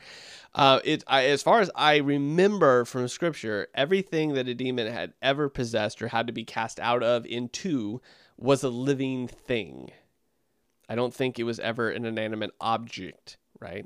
[0.56, 5.14] uh, it I, as far as I remember from scripture, everything that a demon had
[5.22, 8.02] ever possessed or had to be cast out of into
[8.38, 9.92] was a living thing.
[10.88, 13.86] I don't think it was ever an inanimate object, right?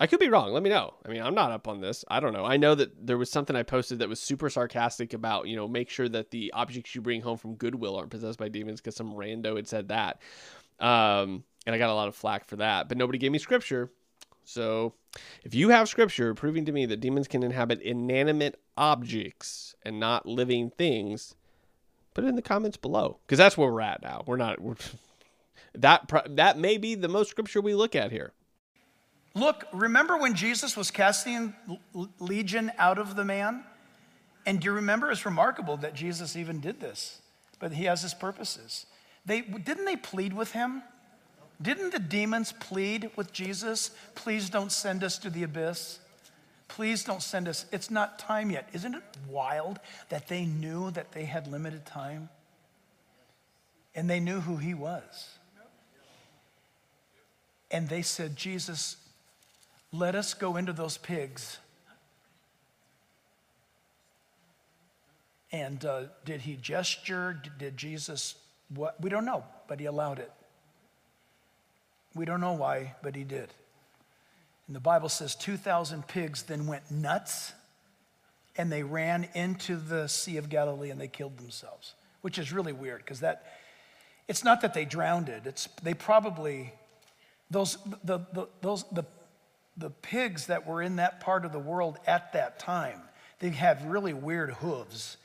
[0.00, 0.52] I could be wrong.
[0.52, 0.94] Let me know.
[1.04, 2.04] I mean, I'm not up on this.
[2.08, 2.44] I don't know.
[2.44, 5.66] I know that there was something I posted that was super sarcastic about, you know,
[5.66, 8.94] make sure that the objects you bring home from Goodwill aren't possessed by demons because
[8.94, 10.20] some rando had said that.
[10.78, 13.90] Um, and I got a lot of flack for that, but nobody gave me scripture.
[14.48, 14.94] So,
[15.44, 20.24] if you have scripture proving to me that demons can inhabit inanimate objects and not
[20.24, 21.34] living things,
[22.14, 24.24] put it in the comments below because that's where we're at now.
[24.26, 24.76] We're not we're,
[25.74, 28.32] that that may be the most scripture we look at here.
[29.34, 31.54] Look, remember when Jesus was casting
[32.18, 33.64] legion out of the man?
[34.46, 37.20] And do you remember it's remarkable that Jesus even did this,
[37.58, 38.86] but he has his purposes.
[39.26, 40.84] They didn't they plead with him?
[41.60, 43.90] Didn't the demons plead with Jesus?
[44.14, 45.98] Please don't send us to the abyss.
[46.68, 47.66] Please don't send us.
[47.72, 48.68] It's not time yet.
[48.72, 49.80] Isn't it wild
[50.10, 52.28] that they knew that they had limited time?
[53.94, 55.30] And they knew who he was.
[57.70, 58.96] And they said, Jesus,
[59.92, 61.58] let us go into those pigs.
[65.50, 67.40] And uh, did he gesture?
[67.58, 68.34] Did Jesus
[68.74, 69.00] what?
[69.00, 70.30] We don't know, but he allowed it.
[72.18, 73.48] We don't know why, but he did.
[74.66, 77.52] And the Bible says 2,000 pigs then went nuts
[78.56, 82.72] and they ran into the Sea of Galilee and they killed themselves, which is really
[82.72, 83.46] weird because that,
[84.26, 86.72] it's not that they drowned it, it's, they probably,
[87.52, 89.04] those, the, the, those, the,
[89.76, 93.00] the pigs that were in that part of the world at that time,
[93.38, 95.18] they had really weird hooves.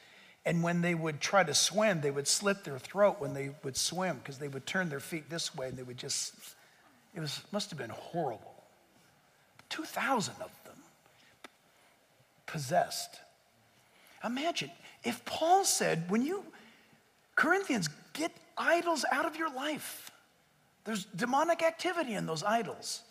[0.45, 3.77] And when they would try to swim, they would slit their throat when they would
[3.77, 6.35] swim because they would turn their feet this way and they would just,
[7.15, 8.53] it was, must have been horrible.
[9.69, 10.75] 2,000 of them
[12.45, 13.19] possessed.
[14.23, 14.71] Imagine
[15.03, 16.43] if Paul said, when you,
[17.35, 20.09] Corinthians, get idols out of your life,
[20.85, 23.01] there's demonic activity in those idols.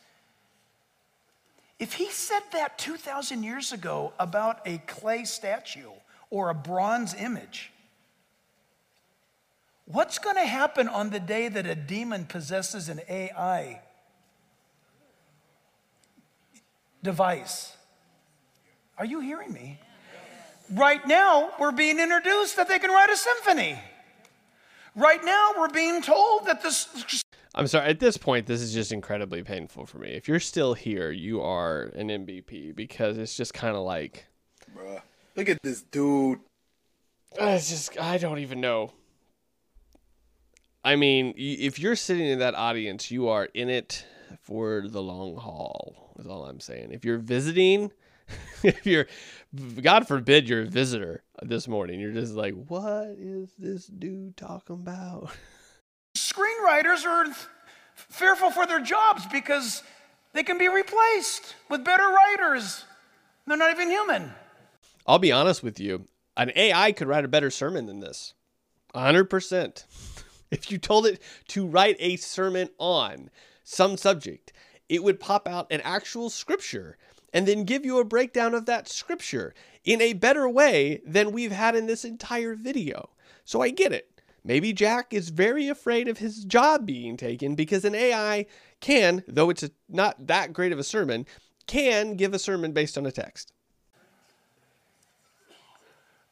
[1.79, 5.91] If he said that 2,000 years ago about a clay statue
[6.31, 7.73] or a bronze image,
[9.87, 13.81] what's going to happen on the day that a demon possesses an AI
[17.03, 17.77] device.
[18.99, 19.79] Are you hearing me?
[20.71, 23.79] Right now, we're being introduced that they can write a symphony.
[24.95, 27.25] Right now, we're being told that this.
[27.55, 30.11] I'm sorry, at this point, this is just incredibly painful for me.
[30.11, 34.27] If you're still here, you are an MVP because it's just kind of like.
[34.75, 35.01] Bruh,
[35.37, 36.39] look at this dude.
[37.41, 38.93] Uh, it's just, I don't even know.
[40.85, 44.05] I mean, if you're sitting in that audience, you are in it
[44.41, 46.93] for the long haul, is all I'm saying.
[46.93, 47.91] If you're visiting,
[48.63, 49.07] if you're,
[49.81, 54.75] God forbid, you're a visitor this morning, you're just like, what is this dude talking
[54.77, 55.31] about?
[56.17, 57.27] Screenwriters are
[57.95, 59.83] fearful for their jobs because
[60.33, 62.85] they can be replaced with better writers.
[63.47, 64.33] They're not even human.
[65.07, 66.07] I'll be honest with you.
[66.37, 68.35] An AI could write a better sermon than this.
[68.95, 69.85] 100%.
[70.53, 73.31] If you told it to write a sermon on
[73.65, 74.53] some subject,
[74.93, 76.99] it would pop out an actual scripture
[77.33, 81.51] and then give you a breakdown of that scripture in a better way than we've
[81.51, 83.09] had in this entire video.
[83.47, 84.21] So I get it.
[84.45, 88.45] Maybe Jack is very afraid of his job being taken because an AI
[88.81, 91.25] can, though it's a, not that great of a sermon,
[91.67, 93.55] can give a sermon based on a text.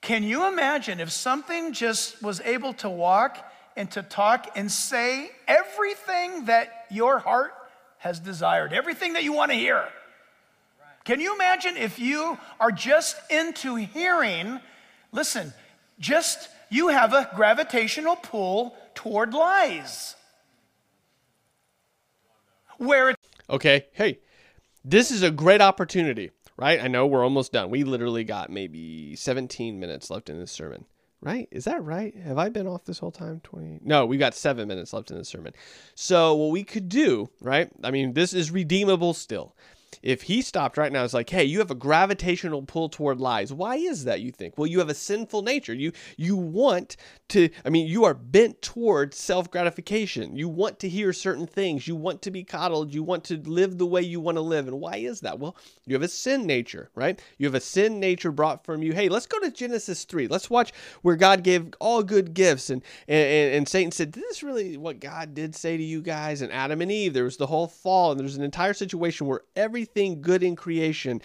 [0.03, 5.31] Can you imagine if something just was able to walk and to talk and say
[5.49, 7.55] everything that your heart
[8.01, 9.87] has desired, everything that you want to hear.
[11.05, 14.61] Can you imagine if you are just into hearing?
[15.13, 15.53] Listen,
[15.99, 20.17] just you have a gravitational pull toward lies.
[22.79, 24.21] Where it's Okay, hey,
[24.85, 26.83] this is a great opportunity, right?
[26.83, 27.69] I know we're almost done.
[27.69, 30.87] We literally got maybe 17 minutes left in this sermon
[31.21, 31.49] right?
[31.51, 32.15] Is that right?
[32.17, 33.41] Have I been off this whole time?
[33.43, 33.81] 20?
[33.83, 35.53] No, we got seven minutes left in the sermon.
[35.95, 37.71] So, what we could do, right?
[37.83, 39.55] I mean, this is redeemable still
[40.03, 43.53] if he stopped right now, it's like, hey, you have a gravitational pull toward lies.
[43.53, 44.21] Why is that?
[44.21, 44.57] You think?
[44.57, 45.75] Well, you have a sinful nature.
[45.75, 46.97] You you want
[47.29, 47.51] to.
[47.65, 50.37] I mean, you are bent toward self gratification.
[50.37, 51.87] You want to hear certain things.
[51.87, 52.95] You want to be coddled.
[52.95, 54.69] You want to live the way you want to live.
[54.69, 55.39] And why is that?
[55.39, 57.21] Well, you have a sin nature, right?
[57.39, 58.93] You have a sin nature brought from you.
[58.93, 60.29] Hey, let's go to Genesis three.
[60.29, 60.73] Let's watch
[61.03, 65.01] where God gave all good gifts, and and and Satan said, "Is this really what
[65.01, 67.13] God did say to you guys?" And Adam and Eve.
[67.13, 70.57] There was the whole fall, and there's an entire situation where every everything good in
[70.57, 71.21] creation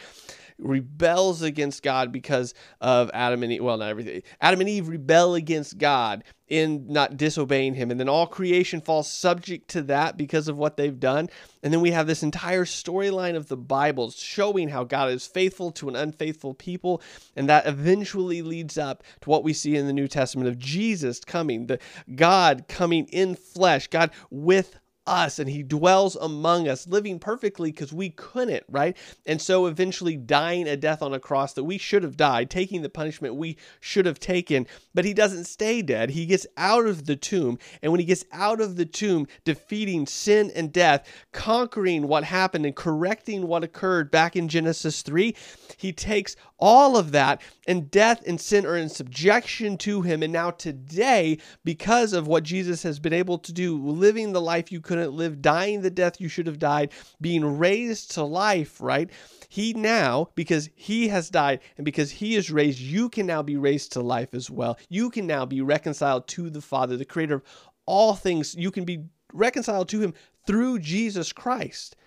[0.57, 3.61] rebels against God because of Adam and Eve.
[3.63, 4.23] Well, not everything.
[4.39, 7.91] Adam and Eve rebel against God in not disobeying him.
[7.91, 11.29] And then all creation falls subject to that because of what they've done.
[11.61, 15.71] And then we have this entire storyline of the Bible showing how God is faithful
[15.71, 17.01] to an unfaithful people.
[17.35, 21.19] And that eventually leads up to what we see in the New Testament of Jesus
[21.19, 21.79] coming, the
[22.15, 27.93] God coming in flesh, God with us and he dwells among us, living perfectly because
[27.93, 28.97] we couldn't, right?
[29.25, 32.81] And so eventually dying a death on a cross that we should have died, taking
[32.81, 34.67] the punishment we should have taken.
[34.93, 36.11] But he doesn't stay dead.
[36.11, 37.59] He gets out of the tomb.
[37.81, 42.65] And when he gets out of the tomb, defeating sin and death, conquering what happened
[42.65, 45.35] and correcting what occurred back in Genesis 3,
[45.77, 50.23] he takes all of that and death and sin are in subjection to him.
[50.23, 54.71] And now, today, because of what Jesus has been able to do, living the life
[54.71, 59.09] you couldn't live, dying the death you should have died, being raised to life, right?
[59.49, 63.57] He now, because he has died and because he is raised, you can now be
[63.57, 64.77] raised to life as well.
[64.87, 67.43] You can now be reconciled to the Father, the creator of
[67.85, 68.55] all things.
[68.55, 70.13] You can be reconciled to him
[70.47, 71.97] through Jesus Christ.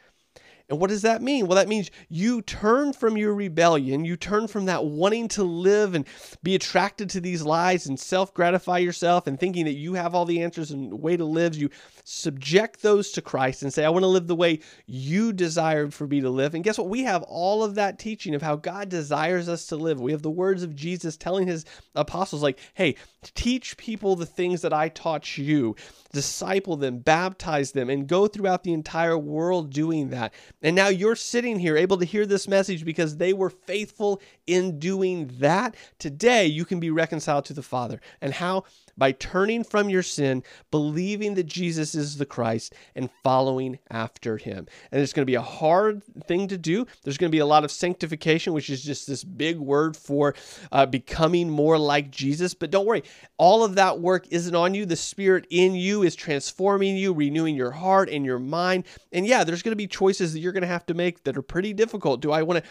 [0.69, 1.47] And what does that mean?
[1.47, 5.95] Well, that means you turn from your rebellion, you turn from that wanting to live
[5.95, 6.07] and
[6.43, 10.27] be attracted to these lies and self gratify yourself and thinking that you have all
[10.27, 11.55] the answers and way to live.
[11.55, 11.71] You
[12.05, 16.07] subject those to Christ and say, I want to live the way you desired for
[16.07, 16.55] me to live.
[16.55, 16.89] And guess what?
[16.89, 20.01] We have all of that teaching of how God desires us to live.
[20.01, 21.65] We have the words of Jesus telling his
[21.95, 22.97] apostles, like, hey,
[23.35, 25.77] teach people the things that I taught you,
[26.13, 30.33] disciple them, baptize them, and go throughout the entire world doing that.
[30.63, 34.79] And now you're sitting here able to hear this message because they were faithful in
[34.79, 35.77] doing that.
[35.99, 38.01] Today, you can be reconciled to the Father.
[38.21, 38.65] And how?
[38.99, 44.67] By turning from your sin, believing that Jesus is the Christ, and following after him.
[44.93, 46.87] And it's going to be a hard thing to do.
[47.03, 50.35] There's going to be a lot of sanctification, which is just this big word for
[50.73, 52.55] uh, becoming more like Jesus.
[52.55, 53.05] But don't worry,
[53.37, 54.85] all of that work isn't on you.
[54.85, 58.85] The Spirit in you is transforming you, renewing your heart and your mind.
[59.13, 61.37] And yeah, there's going to be choices that you're going to have to make that
[61.37, 62.21] are pretty difficult.
[62.21, 62.71] Do I want to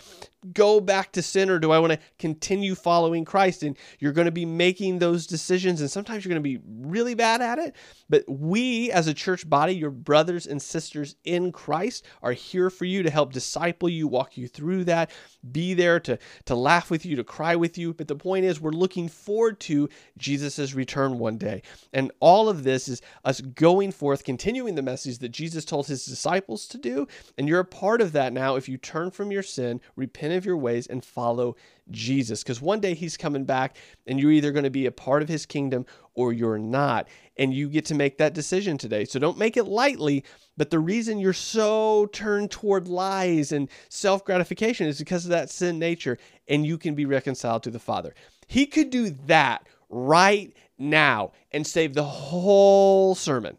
[0.54, 3.64] go back to sin or do I want to continue following Christ?
[3.64, 5.82] And you're going to be making those decisions.
[5.82, 7.76] And sometimes you're going to be really bad at it.
[8.10, 12.86] But we, as a church body, your brothers and sisters in Christ, are here for
[12.86, 15.12] you to help disciple you, walk you through that,
[15.52, 17.94] be there to, to laugh with you, to cry with you.
[17.94, 21.62] But the point is, we're looking forward to Jesus' return one day.
[21.94, 26.06] And all of this is us going forth, continuing the message that Jesus told his
[26.06, 27.08] disciples to do.
[27.38, 30.46] And you're a part of that now if you turn from your sin, repent of
[30.46, 31.56] your ways, and follow
[31.92, 32.44] Jesus.
[32.44, 35.30] Because one day he's coming back, and you're either going to be a part of
[35.30, 35.86] his kingdom
[36.18, 37.08] or you're not.
[37.38, 39.06] And you get to make that decision today.
[39.06, 40.26] So don't make it lightly.
[40.58, 45.50] But the reason you're so turned toward lies and self gratification is because of that
[45.50, 46.18] sin nature,
[46.50, 48.16] and you can be reconciled to the Father.
[48.48, 53.58] He could do that right now and save the whole sermon.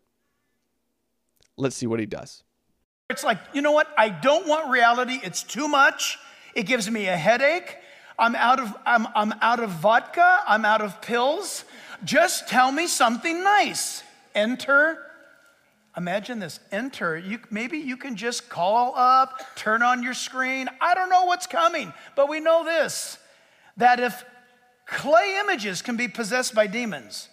[1.57, 2.43] Let's see what he does.
[3.11, 3.89] It's like, you know what?
[3.97, 5.21] I don't want reality.
[5.23, 6.19] It's too much.
[6.55, 7.79] It gives me a headache.
[8.19, 10.41] I'm out of I'm, I'm out of vodka.
[10.47, 11.65] I'm out of pills.
[12.05, 14.03] Just tell me something nice.
[14.35, 14.99] Enter.
[15.97, 16.61] Imagine this.
[16.71, 17.17] Enter.
[17.17, 20.69] You, maybe you can just call up, turn on your screen.
[20.81, 23.19] I don't know what's coming, but we know this
[23.77, 24.25] that if
[24.87, 27.29] clay images can be possessed by demons,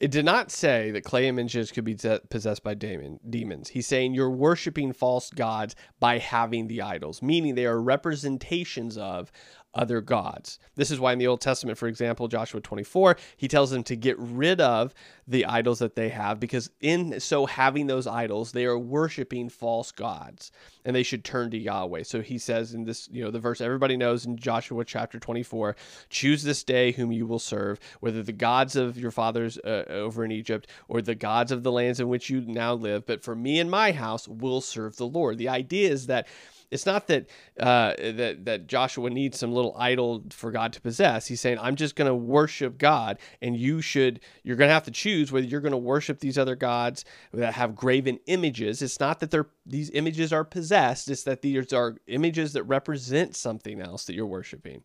[0.00, 3.68] it did not say that clay images could be possessed by demon, demons.
[3.68, 9.30] He's saying you're worshiping false gods by having the idols, meaning they are representations of
[9.74, 10.58] other gods.
[10.74, 13.96] This is why in the Old Testament, for example, Joshua 24, he tells them to
[13.96, 14.92] get rid of
[15.28, 19.92] the idols that they have because in so having those idols, they are worshiping false
[19.92, 20.50] gods
[20.84, 22.02] and they should turn to Yahweh.
[22.02, 25.76] So he says in this, you know, the verse everybody knows in Joshua chapter 24,
[26.08, 30.24] choose this day whom you will serve, whether the gods of your fathers uh, over
[30.24, 33.36] in Egypt or the gods of the lands in which you now live, but for
[33.36, 35.38] me and my house will serve the Lord.
[35.38, 36.26] The idea is that
[36.70, 41.26] it's not that uh, that that Joshua needs some little idol for God to possess.
[41.26, 44.20] He's saying, "I'm just going to worship God, and you should.
[44.44, 47.54] You're going to have to choose whether you're going to worship these other gods that
[47.54, 48.82] have graven images.
[48.82, 51.10] It's not that they're these images are possessed.
[51.10, 54.84] It's that these are images that represent something else that you're worshiping.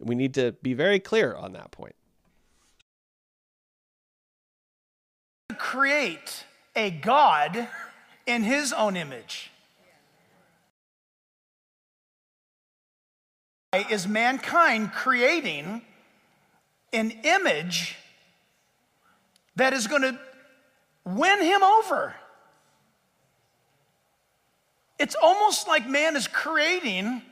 [0.00, 1.94] We need to be very clear on that point.
[5.56, 6.44] Create
[6.74, 7.68] a God
[8.26, 9.52] in His own image.
[13.78, 15.82] Is mankind creating
[16.92, 17.96] an image
[19.56, 20.18] that is going to
[21.04, 22.14] win him over.
[24.98, 27.22] It's almost like man is creating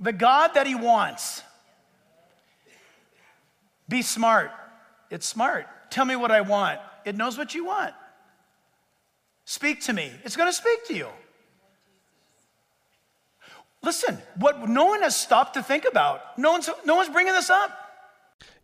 [0.00, 1.42] the God that he wants.
[3.88, 4.50] Be smart.
[5.10, 5.66] It's smart.
[5.90, 6.80] Tell me what I want.
[7.04, 7.94] It knows what you want.
[9.44, 10.10] Speak to me.
[10.24, 11.08] It's going to speak to you.
[13.84, 16.38] Listen, what no one has stopped to think about.
[16.38, 17.70] No one's, no one's bringing this up.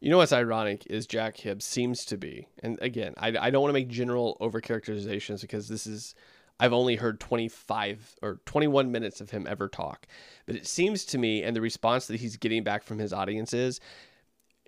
[0.01, 3.61] You know what's ironic is Jack Hibbs seems to be, and again, I, I don't
[3.61, 6.15] want to make general overcharacterizations because this is,
[6.59, 10.07] I've only heard 25 or 21 minutes of him ever talk.
[10.47, 13.53] But it seems to me, and the response that he's getting back from his audience
[13.53, 13.79] is,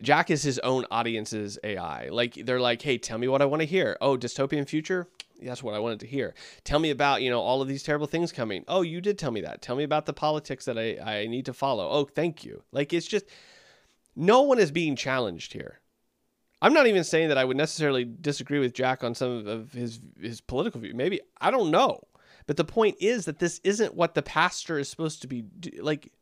[0.03, 2.09] Jack is his own audience's AI.
[2.09, 3.96] Like they're like, hey, tell me what I want to hear.
[4.00, 5.09] Oh, dystopian future?
[5.46, 6.34] that's what I wanted to hear.
[6.64, 8.64] Tell me about, you know, all of these terrible things coming.
[8.68, 9.62] Oh, you did tell me that.
[9.62, 11.88] Tell me about the politics that I, I need to follow.
[11.88, 12.62] Oh, thank you.
[12.72, 13.26] Like it's just
[14.14, 15.80] no one is being challenged here.
[16.61, 20.00] I'm not even saying that I would necessarily disagree with Jack on some of his
[20.20, 20.94] his political view.
[20.94, 22.00] Maybe I don't know.
[22.46, 25.44] But the point is that this isn't what the pastor is supposed to be
[25.80, 26.12] like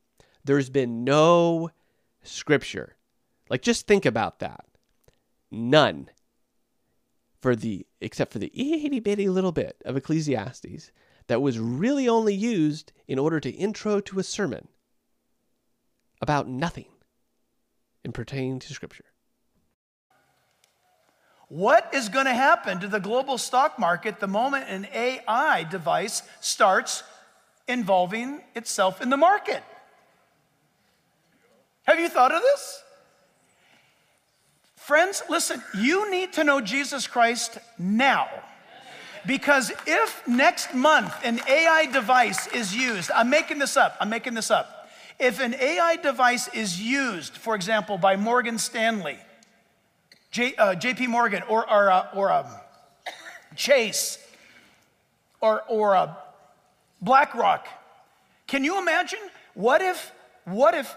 [0.45, 1.71] there's been no
[2.23, 2.97] scripture.
[3.51, 4.65] Like just think about that.
[5.51, 6.09] None
[7.41, 10.93] for the except for the itty bitty little bit of Ecclesiastes
[11.27, 14.69] that was really only used in order to intro to a sermon
[16.21, 16.87] about nothing
[18.05, 19.05] in pertaining to Scripture.
[21.49, 26.23] What is going to happen to the global stock market the moment an AI device
[26.41, 27.03] starts
[27.67, 29.65] involving itself in the market?
[31.85, 32.83] Have you thought of this?
[34.91, 38.29] Friends, listen, you need to know Jesus Christ now.
[39.25, 44.35] Because if next month an AI device is used, I'm making this up, I'm making
[44.35, 44.91] this up.
[45.21, 49.21] If an AI device is used, for example, by Morgan Stanley,
[50.33, 52.47] J, uh, JP Morgan, or, or, uh, or um,
[53.55, 54.19] Chase,
[55.41, 56.15] or, or uh,
[57.01, 57.69] BlackRock,
[58.49, 59.21] can you imagine?
[59.55, 60.11] What if,
[60.47, 60.97] what if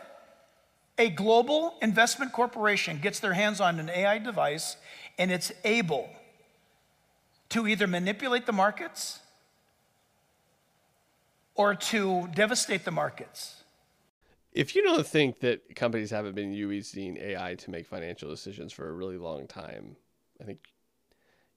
[0.97, 4.77] a global investment corporation gets their hands on an AI device
[5.17, 6.09] and it's able
[7.49, 9.19] to either manipulate the markets
[11.55, 13.63] or to devastate the markets.
[14.51, 18.87] If you don't think that companies haven't been using AI to make financial decisions for
[18.87, 19.95] a really long time,
[20.39, 20.59] I think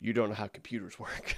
[0.00, 1.36] you don't know how computers work.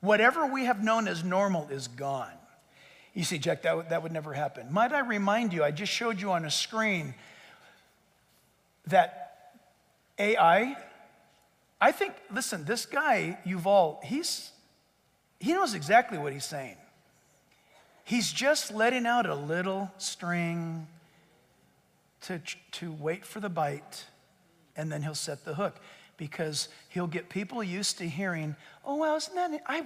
[0.00, 2.32] Whatever we have known as normal is gone.
[3.14, 4.72] You see, Jack, that, that would never happen.
[4.72, 7.14] Might I remind you, I just showed you on a screen
[8.86, 9.52] that
[10.18, 10.76] AI,
[11.80, 14.50] I think, listen, this guy, Yuval, he's,
[15.38, 16.76] he knows exactly what he's saying.
[18.04, 20.86] He's just letting out a little string
[22.22, 22.40] to,
[22.72, 24.04] to wait for the bite,
[24.76, 25.80] and then he'll set the hook
[26.16, 28.54] because he'll get people used to hearing,
[28.84, 29.82] oh, well, isn't that, I,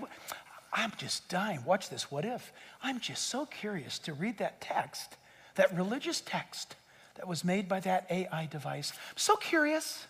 [0.74, 1.64] I'm just dying.
[1.64, 2.10] Watch this.
[2.10, 2.52] What if?
[2.82, 5.16] I'm just so curious to read that text,
[5.54, 6.74] that religious text
[7.14, 8.92] that was made by that AI device.
[8.92, 10.04] I'm so curious.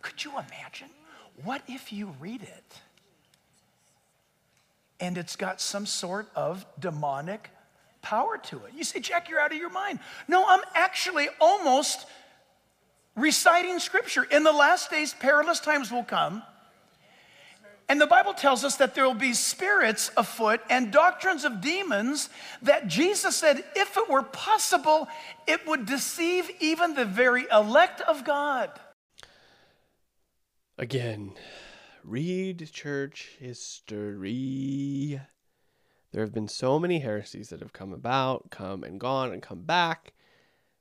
[0.00, 0.88] Could you imagine?
[1.44, 2.80] What if you read it
[4.98, 7.50] and it's got some sort of demonic
[8.00, 8.72] power to it?
[8.74, 9.98] You say, Jack, you're out of your mind.
[10.26, 12.06] No, I'm actually almost
[13.14, 14.24] reciting scripture.
[14.24, 16.42] In the last days, perilous times will come
[17.88, 22.28] and the Bible tells us that there will be spirits afoot and doctrines of demons
[22.60, 25.08] that Jesus said, if it were possible,
[25.46, 28.70] it would deceive even the very elect of God.
[30.76, 31.32] Again,
[32.04, 35.20] read church history.
[36.12, 39.62] There have been so many heresies that have come about, come and gone, and come
[39.62, 40.12] back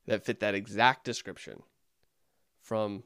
[0.07, 1.63] that fit that exact description
[2.61, 3.03] from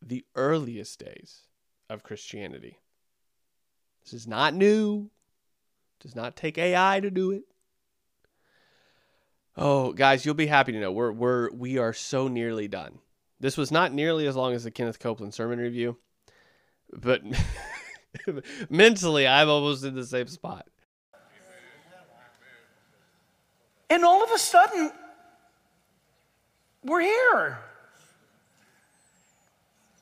[0.00, 1.42] the earliest days
[1.88, 2.78] of Christianity.
[4.04, 5.10] This is not new.
[6.00, 7.44] Does not take AI to do it.
[9.56, 12.98] Oh, guys, you'll be happy to know we're we're we are so nearly done.
[13.38, 15.98] This was not nearly as long as the Kenneth Copeland sermon review,
[16.92, 17.22] but
[18.70, 20.66] mentally, I'm almost in the same spot.
[23.90, 24.90] And all of a sudden,
[26.82, 27.58] we're here.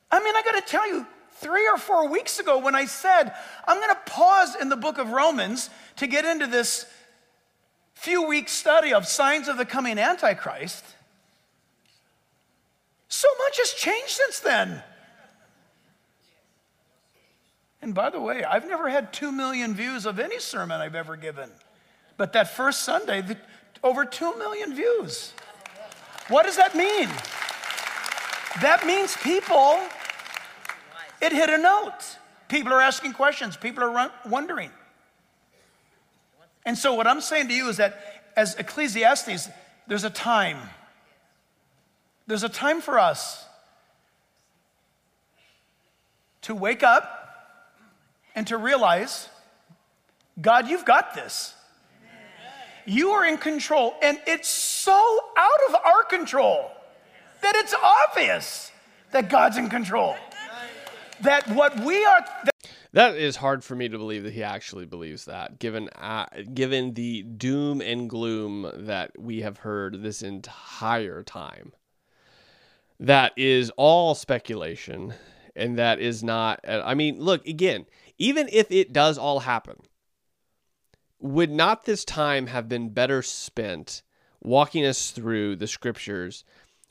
[0.09, 1.05] I mean, I got to tell you,
[1.41, 3.33] three or four weeks ago when I said,
[3.67, 6.85] I'm going to pause in the book of Romans to get into this
[7.93, 10.85] few week study of signs of the coming Antichrist.
[13.07, 14.81] So much has changed since then.
[17.81, 21.15] And by the way, I've never had 2 million views of any sermon I've ever
[21.15, 21.49] given.
[22.17, 23.37] But that first Sunday, the,
[23.83, 25.33] over 2 million views.
[26.27, 27.09] What does that mean?
[28.61, 29.79] That means people
[31.21, 32.17] it hit a note.
[32.47, 34.71] People are asking questions, people are wondering.
[36.65, 39.49] And so, what I'm saying to you is that as Ecclesiastes,
[39.87, 40.57] there's a time.
[42.27, 43.45] There's a time for us
[46.43, 47.17] to wake up
[48.35, 49.27] and to realize
[50.39, 51.53] God, you've got this.
[52.85, 56.71] You are in control, and it's so out of our control
[57.41, 57.75] that it's
[58.09, 58.71] obvious
[59.11, 60.15] that God's in control
[61.23, 62.21] that what we are.
[62.45, 62.55] That,
[62.93, 66.93] that is hard for me to believe that he actually believes that, given uh, given
[66.93, 71.71] the doom and gloom that we have heard this entire time.
[72.99, 75.13] That is all speculation,
[75.55, 76.59] and that is not.
[76.67, 77.85] Uh, I mean, look again.
[78.17, 79.77] Even if it does all happen,
[81.19, 84.03] would not this time have been better spent
[84.41, 86.43] walking us through the scriptures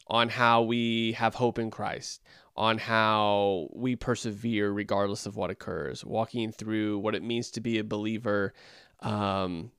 [0.07, 2.21] on how we have hope in Christ,
[2.61, 7.79] on how we persevere regardless of what occurs, walking through what it means to be
[7.79, 8.53] a believer.
[9.01, 9.71] Um,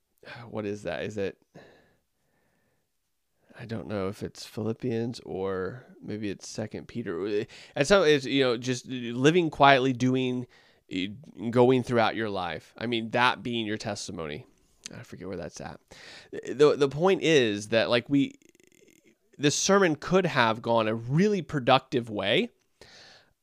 [0.50, 1.04] what is that?
[1.04, 1.38] Is it?
[3.60, 7.46] I don't know if it's Philippians or maybe it's Second Peter.
[7.76, 10.48] And so it's you know just living quietly, doing,
[11.52, 12.74] going throughout your life.
[12.80, 14.48] I mean that being your testimony.
[14.98, 15.80] I forget where that's at.
[16.32, 18.40] the The point is that like we,
[19.38, 22.50] this sermon could have gone a really productive way,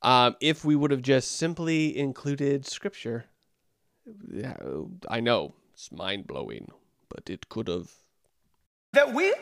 [0.03, 3.27] um, if we would have just simply included scripture.
[5.09, 6.71] I know it's mind blowing,
[7.09, 7.91] but it could have.
[8.93, 9.35] That we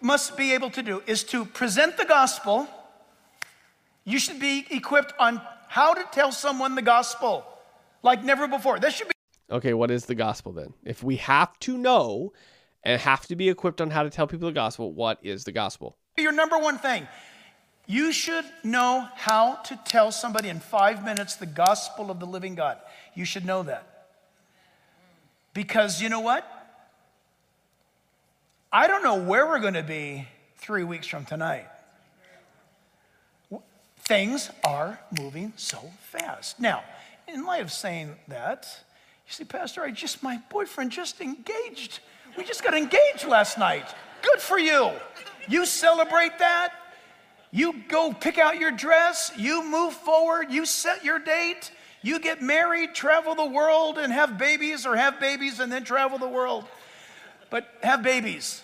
[0.00, 2.68] must be able to do is to present the gospel.
[4.04, 7.44] You should be equipped on how to tell someone the gospel
[8.02, 8.78] like never before.
[8.78, 9.14] This should be.
[9.50, 10.74] Okay, what is the gospel then?
[10.84, 12.32] If we have to know
[12.82, 15.52] and have to be equipped on how to tell people the gospel, what is the
[15.52, 15.96] gospel?
[16.16, 17.08] Your number one thing.
[17.86, 22.54] You should know how to tell somebody in five minutes the gospel of the living
[22.54, 22.78] God.
[23.14, 24.06] You should know that.
[25.52, 26.50] Because you know what?
[28.72, 30.26] I don't know where we're going to be
[30.56, 31.66] three weeks from tonight.
[33.98, 36.58] Things are moving so fast.
[36.58, 36.82] Now,
[37.28, 38.66] in light of saying that,
[39.26, 42.00] you see, Pastor, I just, my boyfriend just engaged.
[42.36, 43.86] We just got engaged last night.
[44.22, 44.90] Good for you.
[45.48, 46.72] You celebrate that.
[47.54, 49.30] You go pick out your dress.
[49.36, 50.50] You move forward.
[50.50, 51.70] You set your date.
[52.02, 56.18] You get married, travel the world, and have babies, or have babies and then travel
[56.18, 56.66] the world.
[57.48, 58.60] But have babies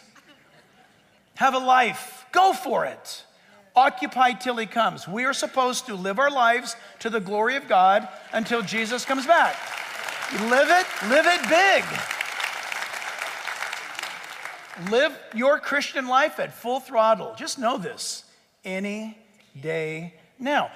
[1.40, 2.26] have a life.
[2.32, 3.24] Go for it.
[3.74, 5.08] Occupy till he comes.
[5.08, 9.26] We are supposed to live our lives to the glory of God until Jesus comes
[9.26, 9.56] back.
[10.50, 11.84] Live it, live it big.
[14.90, 17.34] Live your Christian life at full throttle.
[17.38, 18.24] Just know this
[18.64, 19.18] any
[19.60, 20.70] day now.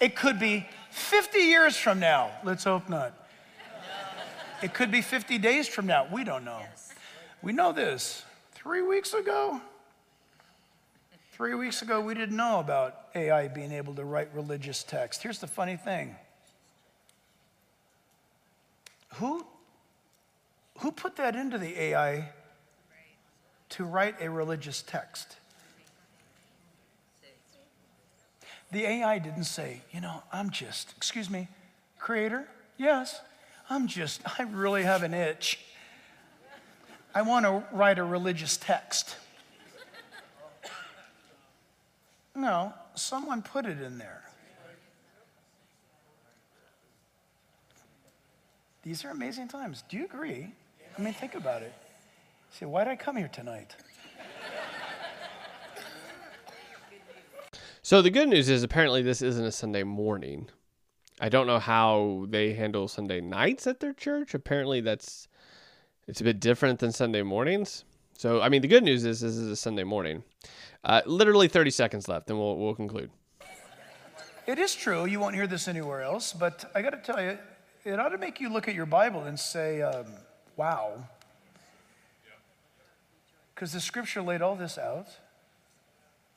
[0.00, 2.30] It could be 50 years from now.
[2.42, 3.14] Let's hope not.
[4.62, 6.06] It could be 50 days from now.
[6.10, 6.62] We don't know.
[7.42, 8.24] We know this.
[8.54, 9.60] Three weeks ago,
[11.36, 15.20] Three weeks ago, we didn't know about AI being able to write religious text.
[15.20, 16.14] Here's the funny thing
[19.14, 19.44] who,
[20.78, 22.30] who put that into the AI
[23.70, 25.34] to write a religious text?
[28.74, 31.46] The AI didn't say, you know, I'm just, excuse me,
[32.00, 32.48] creator?
[32.76, 33.20] Yes,
[33.70, 35.60] I'm just, I really have an itch.
[37.14, 39.14] I want to write a religious text.
[42.34, 44.24] No, someone put it in there.
[48.82, 49.84] These are amazing times.
[49.88, 50.50] Do you agree?
[50.98, 51.72] I mean, think about it.
[52.50, 53.76] Say, why did I come here tonight?
[57.84, 60.48] So the good news is apparently this isn't a Sunday morning.
[61.20, 64.32] I don't know how they handle Sunday nights at their church.
[64.32, 65.28] Apparently that's
[66.08, 67.84] it's a bit different than Sunday mornings.
[68.16, 70.24] So I mean the good news is this is a Sunday morning.
[70.82, 73.10] Uh, literally 30 seconds left, and we'll, we'll conclude.
[74.46, 75.04] It is true.
[75.04, 77.38] You won't hear this anywhere else, but I got to tell you,
[77.84, 80.06] it ought to make you look at your Bible and say, um,
[80.56, 81.04] wow.
[83.54, 85.08] Because the scripture laid all this out.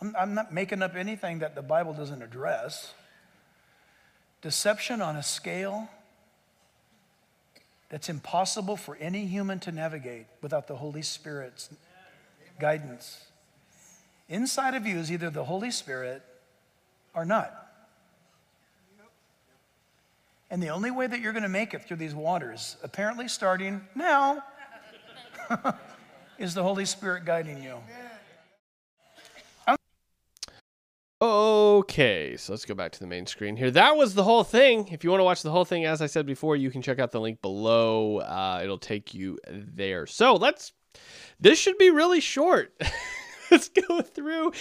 [0.02, 2.94] I'm, I'm not making up anything that the Bible doesn't address.
[4.42, 5.90] Deception on a scale
[7.90, 11.70] that's impossible for any human to navigate without the Holy Spirit's
[12.60, 13.26] guidance.
[14.30, 16.22] Inside of you is either the Holy Spirit
[17.14, 17.64] or not.
[20.50, 23.82] And the only way that you're going to make it through these waters, apparently starting
[23.96, 24.44] now,
[26.38, 27.78] is the Holy Spirit guiding you.
[31.78, 33.70] Okay, so let's go back to the main screen here.
[33.70, 34.88] That was the whole thing.
[34.88, 36.98] If you want to watch the whole thing, as I said before, you can check
[36.98, 38.18] out the link below.
[38.18, 40.08] Uh, it'll take you there.
[40.08, 40.74] So let's.
[41.40, 42.74] This should be really short.
[43.52, 44.54] let's go through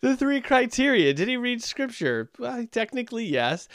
[0.00, 1.14] the three criteria.
[1.14, 2.28] Did he read scripture?
[2.40, 3.68] Well, technically, yes.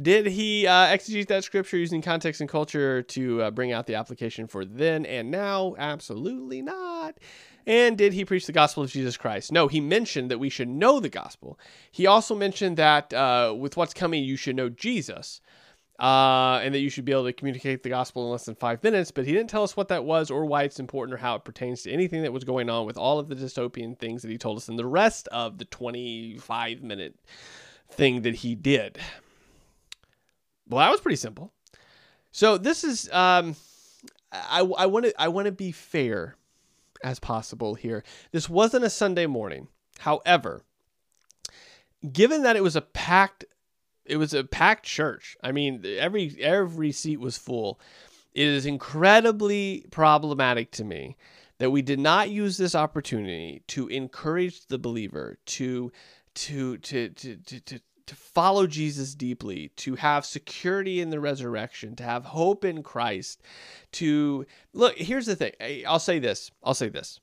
[0.00, 3.96] Did he uh, exegete that scripture using context and culture to uh, bring out the
[3.96, 5.74] application for then and now?
[5.76, 7.18] Absolutely not.
[7.66, 9.50] And did he preach the gospel of Jesus Christ?
[9.50, 11.58] No, he mentioned that we should know the gospel.
[11.90, 15.40] He also mentioned that uh, with what's coming, you should know Jesus
[15.98, 18.82] uh, and that you should be able to communicate the gospel in less than five
[18.82, 19.10] minutes.
[19.10, 21.44] But he didn't tell us what that was or why it's important or how it
[21.44, 24.38] pertains to anything that was going on with all of the dystopian things that he
[24.38, 27.16] told us in the rest of the 25 minute
[27.90, 28.98] thing that he did.
[30.68, 31.52] Well, that was pretty simple.
[32.32, 33.54] So this is um,
[34.32, 36.36] I I want to I want to be fair
[37.04, 38.02] as possible here.
[38.32, 39.68] This wasn't a Sunday morning.
[40.00, 40.64] However,
[42.12, 43.44] given that it was a packed
[44.06, 45.36] it was a packed church.
[45.42, 47.80] I mean, every every seat was full.
[48.32, 51.16] It is incredibly problematic to me
[51.58, 55.92] that we did not use this opportunity to encourage the believer to
[56.34, 61.96] to to to to, to to follow Jesus deeply, to have security in the resurrection,
[61.96, 63.42] to have hope in Christ,
[63.92, 65.52] to look, here's the thing.
[65.86, 66.50] I'll say this.
[66.62, 67.20] I'll say this.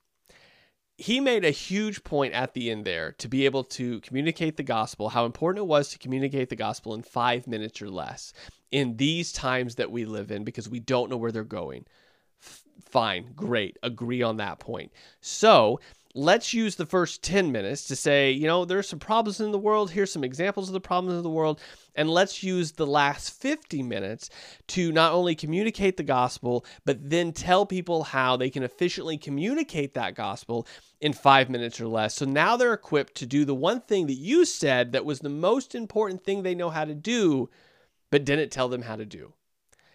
[0.97, 4.63] He made a huge point at the end there to be able to communicate the
[4.63, 8.33] gospel, how important it was to communicate the gospel in five minutes or less
[8.71, 11.85] in these times that we live in because we don't know where they're going.
[12.43, 14.91] F- fine, great, agree on that point.
[15.21, 15.79] So,
[16.15, 19.57] let's use the first 10 minutes to say, you know, there's some problems in the
[19.57, 19.91] world.
[19.91, 21.59] Here's some examples of the problems in the world.
[21.95, 24.29] And let's use the last 50 minutes
[24.69, 29.93] to not only communicate the gospel, but then tell people how they can efficiently communicate
[29.93, 30.67] that gospel
[30.99, 32.15] in five minutes or less.
[32.15, 35.29] So now they're equipped to do the one thing that you said that was the
[35.29, 37.49] most important thing they know how to do,
[38.09, 39.33] but didn't tell them how to do.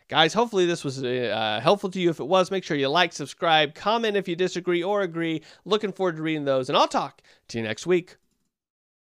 [0.08, 2.10] Guys, hopefully this was uh, helpful to you.
[2.10, 5.42] If it was, make sure you like, subscribe, comment if you disagree or agree.
[5.64, 8.16] Looking forward to reading those, and I'll talk to you next week.